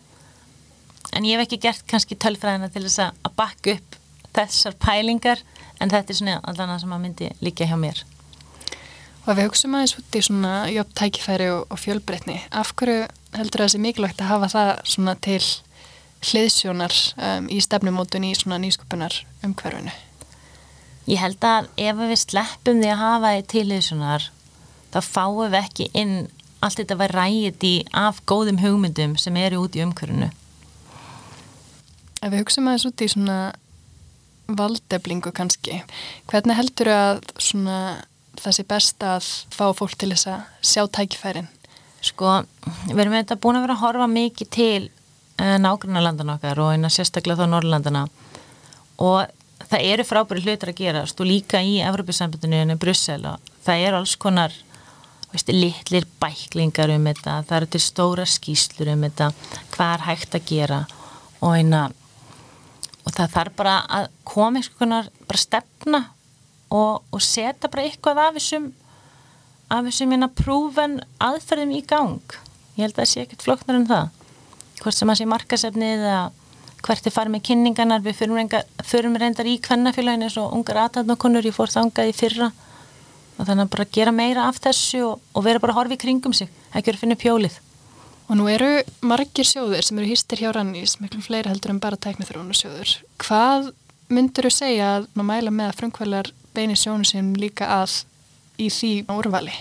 En 1.15 1.25
ég 1.25 1.35
hef 1.35 1.47
ekki 1.47 1.61
gert 1.63 1.87
kannski 1.89 2.19
tölfræðina 2.19 2.69
til 2.71 2.85
þess 2.85 3.07
að 3.09 3.35
bakka 3.39 3.75
upp 3.77 3.99
þessar 4.35 4.77
pælingar 4.79 5.43
en 5.79 5.91
þetta 5.91 6.13
er 6.13 6.19
svona 6.21 6.39
allan 6.43 6.75
að 6.75 6.83
sem 6.83 6.95
að 6.95 7.03
myndi 7.05 7.31
líka 7.41 7.67
hjá 7.67 7.77
mér 7.79 8.03
Og 9.29 9.37
við 9.37 9.45
hugsaum 9.45 9.75
aðeins 9.77 9.91
út 9.99 10.15
í 10.17 10.21
svona 10.25 10.51
jobbtækifæri 10.73 11.49
og, 11.53 11.67
og 11.69 11.77
fjölbreytni 11.77 12.39
af 12.49 12.71
hverju 12.79 13.03
heldur 13.37 13.61
það 13.61 13.73
sé 13.75 13.81
mikilvægt 13.83 14.23
að 14.23 14.31
hafa 14.31 14.49
það 14.55 14.71
svona 14.89 15.13
til 15.21 15.43
hliðsjónar 16.25 16.95
um, 17.27 17.49
í 17.53 17.59
stefnumótun 17.61 18.25
í 18.25 18.33
svona 18.33 18.57
nýsköpunar 18.63 19.19
umhverfinu? 19.45 19.93
Ég 21.09 21.21
held 21.21 21.45
að 21.45 21.69
ef 21.77 22.01
við 22.01 22.17
sleppum 22.23 22.81
því 22.81 22.89
að 22.89 23.01
hafa 23.03 23.35
því 23.35 23.45
til 23.53 23.65
hliðsjónar 23.67 24.27
þá 24.89 24.99
fáum 25.05 25.39
við 25.45 25.61
ekki 25.61 25.89
inn 25.93 26.17
allt 26.65 26.81
þetta 26.81 26.99
var 26.99 27.15
ræðið 27.15 27.69
í 27.69 27.73
af 28.01 28.25
góðum 28.27 28.59
hugmyndum 28.63 29.15
sem 29.21 29.37
eru 29.39 29.61
út 29.63 29.77
í 29.77 29.85
umhverfinu. 29.85 30.33
Ef 32.19 32.31
við 32.33 32.41
hugsaum 32.41 32.67
aðeins 32.67 32.89
út 32.89 33.05
í 33.05 33.13
svona 33.13 33.39
valdeflingu 34.49 35.31
kannski, 35.37 35.83
hvernig 36.27 36.57
heldur 36.57 36.89
að 36.89 37.27
svona 37.37 37.77
það 38.43 38.55
sé 38.57 38.67
best 38.69 39.05
að 39.05 39.31
fá 39.55 39.65
fólk 39.77 39.97
til 39.99 40.11
þess 40.13 40.29
að 40.31 40.69
sjá 40.71 40.83
tækifærin? 40.99 41.49
Sko, 42.05 42.39
við 42.87 43.01
erum 43.03 43.17
þetta 43.17 43.39
búin 43.43 43.59
að 43.59 43.65
vera 43.67 43.75
að 43.75 43.83
horfa 43.83 44.07
mikið 44.11 44.51
til 44.55 44.83
uh, 44.87 45.57
nágranna 45.59 46.03
landana 46.03 46.37
okkar 46.37 46.61
og 46.63 46.71
eina 46.75 46.91
sérstaklega 46.93 47.43
þá 47.43 47.51
Norrlandana 47.51 48.05
og 49.03 49.67
það 49.69 49.85
eru 49.91 50.05
frábæri 50.07 50.43
hlutur 50.45 50.71
að 50.71 50.79
gera 50.79 51.03
og 51.03 51.27
líka 51.27 51.61
í 51.63 51.79
Evropasambundinu 51.83 52.63
en 52.63 52.79
Brussel 52.79 53.25
og 53.27 53.53
það 53.65 53.85
eru 53.87 53.99
alls 53.99 54.15
konar 54.19 54.55
veist, 55.33 55.51
litlir 55.53 56.07
bæklingar 56.21 56.91
um 56.95 57.09
þetta, 57.09 57.41
það 57.47 57.57
eru 57.59 57.71
til 57.73 57.83
stóra 57.83 58.27
skýslur 58.27 58.93
um 58.93 59.05
þetta, 59.07 59.31
hvað 59.75 59.95
er 59.95 60.05
hægt 60.07 60.37
að 60.39 60.47
gera 60.49 60.79
og 61.39 61.55
eina 61.55 61.83
og 63.05 63.13
það 63.15 63.35
þarf 63.35 63.59
bara 63.59 63.75
að 63.99 64.07
koma 64.27 64.63
konar 64.77 65.11
bara 65.27 65.43
stefna 65.43 66.01
og, 66.69 67.03
og 67.09 67.23
setja 67.23 67.69
bara 67.69 67.85
eitthvað 67.87 68.21
af 68.25 68.37
þessum 68.37 68.69
af 69.69 69.85
þessum 69.85 70.15
hérna 70.15 70.29
prúven 70.33 70.97
aðferðum 71.21 71.75
í 71.77 71.83
gang. 71.85 72.37
Ég 72.77 72.87
held 72.87 72.95
að 72.95 73.01
það 73.03 73.11
sé 73.11 73.23
ekkert 73.25 73.45
flokknar 73.45 73.77
en 73.77 73.87
það. 73.89 74.09
Hvort 74.79 74.97
sem 74.97 75.11
að 75.11 75.19
sé 75.19 75.29
markasefnið 75.29 76.05
eða 76.07 76.23
hvert 76.87 77.05
er 77.09 77.13
farið 77.13 77.35
með 77.35 77.45
kynningarnar. 77.49 78.03
Við 78.05 78.19
förum 78.89 79.19
reyndar 79.21 79.49
í 79.49 79.59
kvennafélagin 79.61 80.25
eins 80.25 80.39
og 80.41 80.55
ungar 80.57 80.81
aðtæðnakonur, 80.85 81.45
ég 81.45 81.53
fór 81.53 81.73
þangað 81.73 82.09
í 82.09 82.17
fyrra. 82.17 82.49
Og 83.37 83.45
þannig 83.45 83.67
að 83.67 83.73
bara 83.75 83.89
gera 83.99 84.15
meira 84.15 84.49
af 84.49 84.61
þessu 84.63 85.03
og, 85.05 85.25
og 85.35 85.45
vera 85.45 85.61
bara 85.61 85.85
í 85.85 85.99
kringum 86.01 86.33
sig. 86.33 86.49
Ekki 86.73 86.89
verið 86.89 86.97
að 86.97 87.05
finna 87.05 87.19
pjólið 87.19 87.59
Og 88.29 88.37
nú 88.37 88.45
eru 88.45 88.83
margir 89.01 89.47
sjóður 89.47 89.81
sem 89.81 89.97
eru 89.97 90.11
hýstir 90.11 90.43
hjá 90.43 90.51
Rannís, 90.53 90.99
miklu 91.01 91.23
fleiri 91.25 91.49
heldur 91.49 91.71
en 91.73 91.79
bara 91.81 91.97
tæknithrónu 91.97 92.53
sjóður. 92.53 92.91
Hvað 93.17 93.71
myndur 94.13 94.45
þú 94.45 94.51
segja 94.53 94.89
að 94.99 95.07
maður 95.17 95.29
mæla 95.31 95.53
með 95.55 95.69
að 95.71 95.79
frumkvælar 95.79 96.29
beinir 96.59 96.79
sjónu 96.79 97.07
sem 97.07 97.33
líka 97.39 97.71
að 97.79 98.01
í 98.59 98.69
því 98.73 98.93
úrvali? 99.15 99.55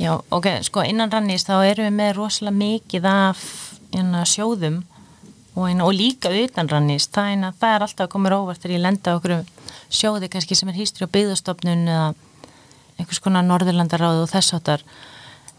Já, 0.00 0.16
ok, 0.32 0.48
sko 0.66 0.84
innan 0.88 1.12
rannist 1.12 1.48
þá 1.48 1.62
erum 1.70 1.88
við 1.88 1.98
með 1.98 2.16
rosalega 2.18 2.58
mikið 2.58 3.08
af 3.08 3.44
inna, 3.92 4.22
hérna, 4.22 4.24
sjóðum 4.28 4.82
og, 5.54 5.66
inna, 5.68 5.86
og 5.86 5.94
líka 5.96 6.32
utan 6.32 6.68
rannist, 6.68 7.12
það, 7.14 7.48
það 7.60 7.76
er 7.76 7.86
alltaf 7.86 8.06
að 8.06 8.12
koma 8.14 8.32
róvart 8.32 8.62
þegar 8.62 8.76
ég 8.76 8.84
lenda 8.86 9.16
okkur 9.18 9.34
sjóði 9.92 10.30
kannski 10.32 10.56
sem 10.58 10.70
er 10.72 10.78
hýstri 10.78 11.06
á 11.06 11.14
byggðastofnun 11.14 11.88
eða 11.92 12.06
einhvers 12.98 13.20
konar 13.22 13.44
norðurlandaráðu 13.46 14.24
og 14.24 14.30
þess 14.32 14.56
áttar 14.56 14.84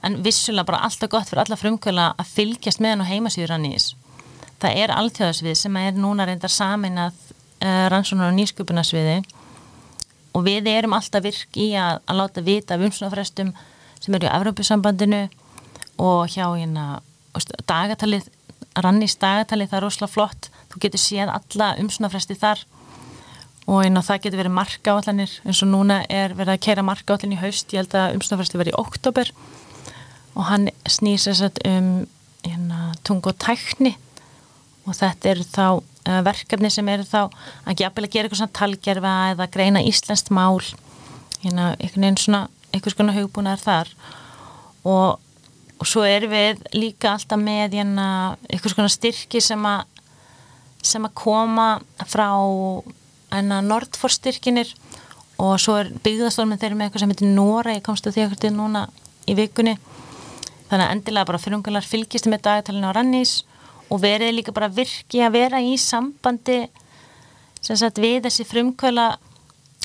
en 0.04 0.20
vissulega 0.26 0.68
bara 0.68 0.82
alltaf 0.88 1.12
gott 1.12 1.30
fyrir 1.30 1.44
alla 1.46 1.60
frumkvöla 1.60 2.10
að 2.18 2.34
fylgjast 2.38 2.82
með 2.84 2.96
hann 2.96 3.06
og 3.06 3.12
heimasýður 3.12 3.54
rannís 3.54 3.94
það 4.64 4.82
er 4.84 4.96
alltjóðasvið 4.98 5.60
sem 5.60 5.80
er 5.82 5.96
núna 5.98 6.28
reyndar 6.28 6.52
samin 6.52 7.00
að 7.06 7.16
uh, 7.64 7.88
rannsónar 7.94 8.32
og 8.32 8.38
nýsköpunasviði 8.40 9.22
og 10.34 10.46
við 10.48 10.70
erum 10.72 10.96
alltaf 10.98 11.24
virk 11.24 11.58
í 11.60 11.72
að, 11.78 12.02
að 12.10 12.20
láta 12.20 12.44
vita 12.46 12.76
af 12.76 12.86
umslunafrestum 12.88 13.54
sem 14.04 14.16
eru 14.18 14.28
í 14.28 14.34
Evrópusambandinu 14.34 15.24
og 16.02 16.34
hjá 16.34 16.46
hérna 16.52 17.02
dagatalið, 17.70 18.28
rannís 18.82 19.16
dagatalið 19.22 19.72
það 19.72 19.80
er 19.80 19.86
rosalega 19.88 20.14
flott, 20.14 20.50
þú 20.74 20.84
getur 20.86 21.02
séð 21.02 21.34
alla 21.34 21.74
umslunafresti 21.82 22.38
þar 22.40 22.64
og 23.64 23.84
hérna 23.86 24.04
það 24.04 24.24
getur 24.26 24.42
verið 24.42 24.58
markaállanir 24.58 25.38
eins 25.46 25.62
og 25.64 25.72
núna 25.72 26.02
er 26.12 26.34
verið 26.36 26.58
að 26.58 26.64
kera 26.66 26.86
markaállin 26.86 27.38
í 27.38 27.40
haust, 27.40 27.72
ég 27.72 27.84
held 27.84 27.96
að 27.96 28.18
umslunafresti 28.18 28.60
verið 28.60 28.76
í 28.76 28.82
oktober 28.82 29.32
og 30.34 30.50
hann 30.50 30.68
snýr 30.90 31.22
sér 31.22 31.54
um 31.70 31.94
hérna, 32.44 32.94
tung 33.04 33.24
og 33.28 33.38
tækni. 33.40 33.96
Og 34.84 34.96
þetta 34.98 35.30
eru 35.32 35.46
þá 35.48 35.68
verkefni 36.04 36.72
sem 36.74 36.90
eru 36.92 37.06
þá 37.08 37.20
að 37.24 37.70
að 37.70 37.76
gera 37.80 38.26
eitthvað 38.26 38.40
svona 38.42 38.58
talgerfa 38.60 39.14
eða 39.34 39.48
greina 39.54 39.84
íslenskt 39.84 40.32
mál 40.36 40.60
hérna, 41.44 41.74
einhvern 41.80 42.08
veginn 42.08 42.20
svona 42.20 42.42
einhvers 42.74 42.98
konar 42.98 43.16
hugbúnaðar 43.18 43.64
þar. 43.64 43.94
Og, 44.84 45.20
og 45.80 45.88
svo 45.88 46.04
erum 46.08 46.34
við 46.34 46.64
líka 46.76 47.14
alltaf 47.14 47.40
með 47.40 47.78
hérna, 47.80 48.08
einhvers 48.50 48.76
konar 48.76 48.94
styrki 48.94 49.42
sem 49.44 49.64
að 49.68 49.86
sem 50.84 51.06
að 51.08 51.14
koma 51.16 51.68
frá 52.12 52.28
enna 53.32 53.62
Nordforstyrkinir 53.64 54.74
og 55.40 55.56
svo 55.62 55.78
er 55.80 55.94
byggðastólminn 56.04 56.60
þeirri 56.60 56.76
með 56.76 56.90
eitthvað 56.90 57.04
sem 57.06 57.14
heitir 57.14 57.32
Nóra, 57.32 57.76
ég 57.78 57.86
komst 57.86 58.08
að 58.08 58.18
því 58.18 58.26
ekkert 58.26 58.50
núna 58.52 58.82
í 59.24 59.36
vikunni. 59.38 59.78
Þannig 60.68 60.86
að 60.86 60.92
endilega 60.98 61.30
bara 61.30 61.40
fyrirungular 61.40 61.88
fylgist 61.88 62.28
með 62.28 62.44
dagatalina 62.50 62.92
á 62.92 62.96
Rannís 62.98 63.34
og 63.94 64.02
verið 64.02 64.34
líka 64.40 64.56
bara 64.56 64.72
virki 64.74 65.22
að 65.22 65.36
vera 65.38 65.62
í 65.62 65.76
sambandi 65.78 66.64
sagt, 67.62 68.02
við 68.02 68.24
þessi 68.26 68.46
frumkvæla 68.50 69.08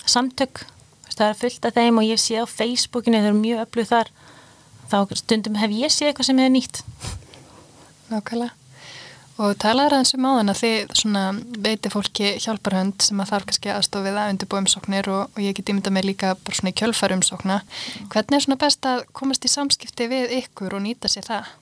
samtök. 0.09 0.65
Það 1.19 1.33
er 1.33 1.39
fullt 1.41 1.67
af 1.67 1.75
þeim 1.75 1.99
og 1.99 2.07
ég 2.07 2.21
sé 2.23 2.39
á 2.39 2.47
Facebookinu 2.47 3.19
þau 3.19 3.29
eru 3.33 3.39
mjög 3.41 3.65
öflug 3.65 3.89
þar. 3.91 4.13
Þá 4.89 4.99
stundum 5.19 5.59
hef 5.59 5.75
ég 5.75 5.91
séð 5.93 6.13
eitthvað 6.13 6.29
sem 6.31 6.41
er 6.45 6.53
nýtt. 6.55 6.83
Nákvæmlega. 8.13 8.55
Og 9.39 9.53
talaður 9.63 9.95
aðeins 9.95 10.15
um 10.17 10.25
áðan 10.27 10.51
að 10.51 10.61
þið 10.65 11.59
veitir 11.63 11.93
fólki 11.95 12.31
hjálparhönd 12.43 13.05
sem 13.07 13.21
að 13.23 13.29
þarf 13.31 13.47
kannski 13.47 13.71
aðstofið 13.71 14.19
að 14.19 14.31
undirbú 14.33 14.59
umsóknir 14.59 15.11
og, 15.15 15.29
og 15.31 15.39
ég 15.45 15.55
get 15.55 15.71
ímynda 15.71 15.93
mig 15.95 16.09
líka 16.09 16.33
bara 16.35 16.59
svona 16.59 16.73
í 16.73 16.79
kjölfar 16.81 17.15
umsókna. 17.15 17.61
Hvernig 18.11 18.35
er 18.35 18.45
svona 18.47 18.59
best 18.59 18.89
að 18.91 19.05
komast 19.15 19.47
í 19.47 19.53
samskipti 19.53 20.09
við 20.11 20.35
ykkur 20.41 20.75
og 20.75 20.83
nýta 20.87 21.11
sér 21.13 21.29
það? 21.31 21.53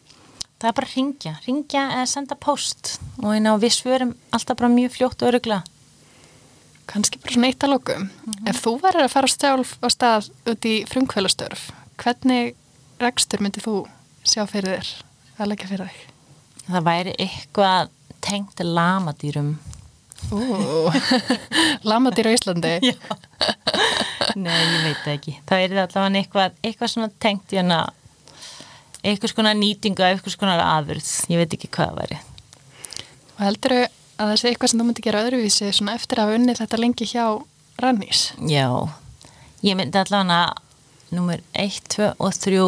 Það 0.60 0.68
er 0.68 0.76
bara 0.76 0.86
að 0.86 0.94
ringja, 0.96 1.32
ringja 1.46 1.86
eða 1.94 2.06
senda 2.10 2.36
post. 2.36 2.96
Og 3.22 3.32
hérna 3.32 3.56
við 3.60 3.74
svörum 3.76 4.14
alltaf 4.30 4.58
bara 4.60 4.72
mjög 4.72 4.94
fljótt 4.98 5.22
og 5.22 5.32
örugla 5.32 5.62
Kanski 6.86 7.18
bara 7.18 7.34
svona 7.34 7.48
eitt 7.50 7.64
að 7.64 7.72
lókum 7.72 8.02
mm 8.02 8.10
-hmm. 8.10 8.48
Ef 8.50 8.62
þú 8.62 8.80
verður 8.80 9.04
að 9.04 9.14
fara 9.14 9.26
stjálf 9.26 9.70
á 9.82 9.86
stað 9.90 10.30
út 10.46 10.64
í 10.64 10.84
frumkvælastörf 10.86 11.70
hvernig 11.96 12.54
rekstur 13.00 13.40
myndir 13.40 13.64
þú 13.64 13.86
sjá 14.24 14.46
fyrir 14.46 14.76
þér 14.76 14.90
að 15.38 15.50
leggja 15.52 15.70
fyrir 15.70 15.88
þig? 15.90 16.02
Það 16.66 16.86
væri 16.88 17.14
eitthvað 17.22 17.90
tengt 18.26 18.60
lamadýrum. 18.60 19.50
Lamadýr 21.90 22.26
á 22.26 22.32
Íslandi? 22.34 22.72
Nei, 24.44 24.56
ég 24.56 24.82
veit 24.84 25.06
ekki. 25.14 25.36
Það 25.46 25.62
er 25.62 25.76
allavega 25.84 26.20
eitthvað, 26.20 26.56
eitthvað 26.62 26.92
svona 26.92 27.10
tengt 27.22 27.54
í 27.54 27.60
hana 27.60 27.84
einhvers 29.12 29.34
konar 29.36 29.56
nýtingu 29.58 30.02
af 30.02 30.16
einhvers 30.16 30.38
konar 30.40 30.62
aðvörð, 30.62 31.10
ég 31.32 31.40
veit 31.40 31.54
ekki 31.56 31.70
hvað 31.74 31.92
það 31.92 32.00
væri. 32.00 32.18
Og 33.36 33.42
heldur 33.44 33.74
þau 33.76 33.84
að 34.16 34.30
það 34.30 34.36
sé 34.40 34.50
eitthvað 34.50 34.72
sem 34.72 34.80
þú 34.80 34.86
myndi 34.88 35.04
gera 35.04 35.22
öðruvísi 35.26 35.70
svona 35.76 35.96
eftir 35.98 36.20
að 36.20 36.28
hafa 36.28 36.38
unnið 36.40 36.60
þetta 36.62 36.80
lengi 36.80 37.08
hjá 37.10 37.24
Rannís? 37.82 38.22
Já, 38.48 38.68
ég 39.66 39.76
myndi 39.76 40.00
allavega 40.00 40.40
nummer 41.12 41.42
1, 41.52 41.80
2 41.92 42.12
og 42.16 42.32
3 42.32 42.60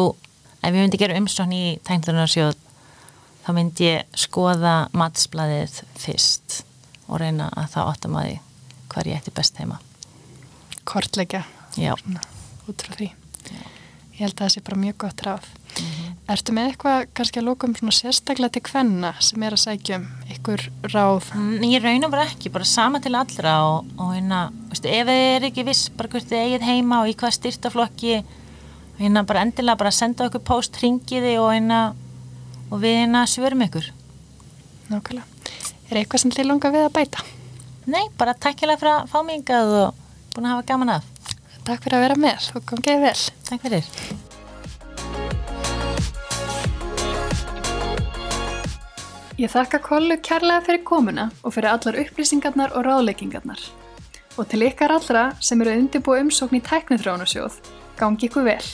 ef 0.59 0.69
ég 0.69 0.77
myndi 0.77 0.99
gera 1.01 1.17
umsókn 1.17 1.55
í 1.55 1.63
tæmlunarsjóð 1.87 2.57
þá 3.45 3.49
myndi 3.57 3.87
ég 3.89 4.19
skoða 4.19 4.75
matsblæðið 4.93 5.81
fyrst 5.97 6.61
og 7.09 7.23
reyna 7.23 7.49
að 7.57 7.71
það 7.73 7.93
óttum 7.93 8.19
að 8.19 8.27
því 8.29 8.35
hvað 8.89 9.09
ég 9.09 9.21
ætti 9.23 9.33
best 9.39 9.57
heima. 9.61 9.79
Kortleika 10.89 11.43
Já. 11.77 11.93
Út 12.69 12.85
frá 12.85 12.95
því. 12.97 13.09
Já. 13.49 13.61
Ég 14.19 14.21
held 14.25 14.35
að 14.35 14.43
það 14.43 14.53
sé 14.53 14.63
bara 14.65 14.79
mjög 14.81 14.97
gott 15.05 15.25
ráð. 15.25 15.49
Ertu 16.29 16.53
með 16.53 16.67
eitthvað 16.69 17.07
kannski 17.17 17.39
að 17.41 17.47
lóka 17.47 17.65
um 17.65 17.71
svona 17.73 17.95
sérstaklega 17.95 18.53
til 18.53 18.61
hvenna 18.67 19.09
sem 19.25 19.43
er 19.47 19.55
að 19.55 19.61
sækja 19.63 19.97
um 19.97 20.03
ykkur 20.35 20.61
ráð? 20.93 21.31
Ég 21.65 21.81
raun 21.81 22.05
og 22.05 22.11
bara 22.13 22.27
ekki, 22.29 22.51
bara 22.53 22.67
sama 22.69 23.01
til 23.01 23.15
allra 23.17 23.55
og, 23.65 23.87
og 23.97 24.11
hérna, 24.13 24.43
veistu, 24.69 24.91
ef 24.93 25.09
þið 25.09 25.21
er 25.23 25.47
ekki 25.49 25.65
viss 25.65 25.89
bara 25.97 26.11
hvert 26.13 26.29
þið 26.29 26.43
eigið 26.43 26.67
heima 26.67 27.01
og 27.01 27.09
í 27.09 27.17
hvað 27.17 27.33
styrtaflokki 27.39 28.19
hérna 28.99 29.25
bara 29.25 29.47
endilega 29.47 29.81
bara 29.81 29.95
senda 29.95 30.29
okkur 30.29 30.45
post, 30.51 30.77
ringiði 30.83 31.33
og 31.41 31.49
hérna 31.55 31.81
og 32.69 32.77
við 32.85 32.99
hérna 33.01 33.25
svörum 33.25 33.65
ykkur 33.65 33.89
Nákvæmlega. 34.89 35.25
Er 35.89 36.03
eitthvað 36.03 36.27
sem 36.27 36.37
þið 36.37 36.49
longa 36.51 36.73
við 36.77 36.85
að 36.91 36.95
bæta? 36.99 37.25
Nei, 37.89 38.05
bara 38.21 38.37
takkilega 38.37 38.77
fyrir 38.77 38.99
að 38.99 39.09
fá 39.09 39.19
mig 39.25 39.41
yngað 39.41 39.75
og 39.81 40.07
búin 40.35 40.45
að 40.45 40.59
hafa 40.59 40.71
gaman 40.75 40.95
af 40.99 41.13
Takk 41.65 41.85
fyrir 41.85 41.97
að 41.97 42.07
vera 42.07 42.23
með 42.29 42.51
og 42.53 42.65
kom 42.69 42.85
geið 42.85 43.07
vel 43.09 43.19
Takk 43.49 43.65
fyrir 43.65 44.27
Ég 49.39 49.47
þakka 49.47 49.77
kollu 49.79 50.17
kærlega 50.19 50.65
fyrir 50.65 50.81
komuna 50.83 51.29
og 51.47 51.53
fyrir 51.55 51.69
allar 51.71 51.95
upplýsingarnar 52.01 52.73
og 52.75 52.83
ráðleikingarnar. 52.83 53.61
Og 54.35 54.49
til 54.51 54.65
ykkar 54.67 54.91
allra 54.91 55.21
sem 55.39 55.63
eru 55.63 55.77
undirbúið 55.79 56.25
umsókn 56.25 56.59
í 56.59 56.63
tæknithrónusjóð, 56.67 57.55
gangi 58.01 58.27
ykkur 58.27 58.49
vel! 58.49 58.67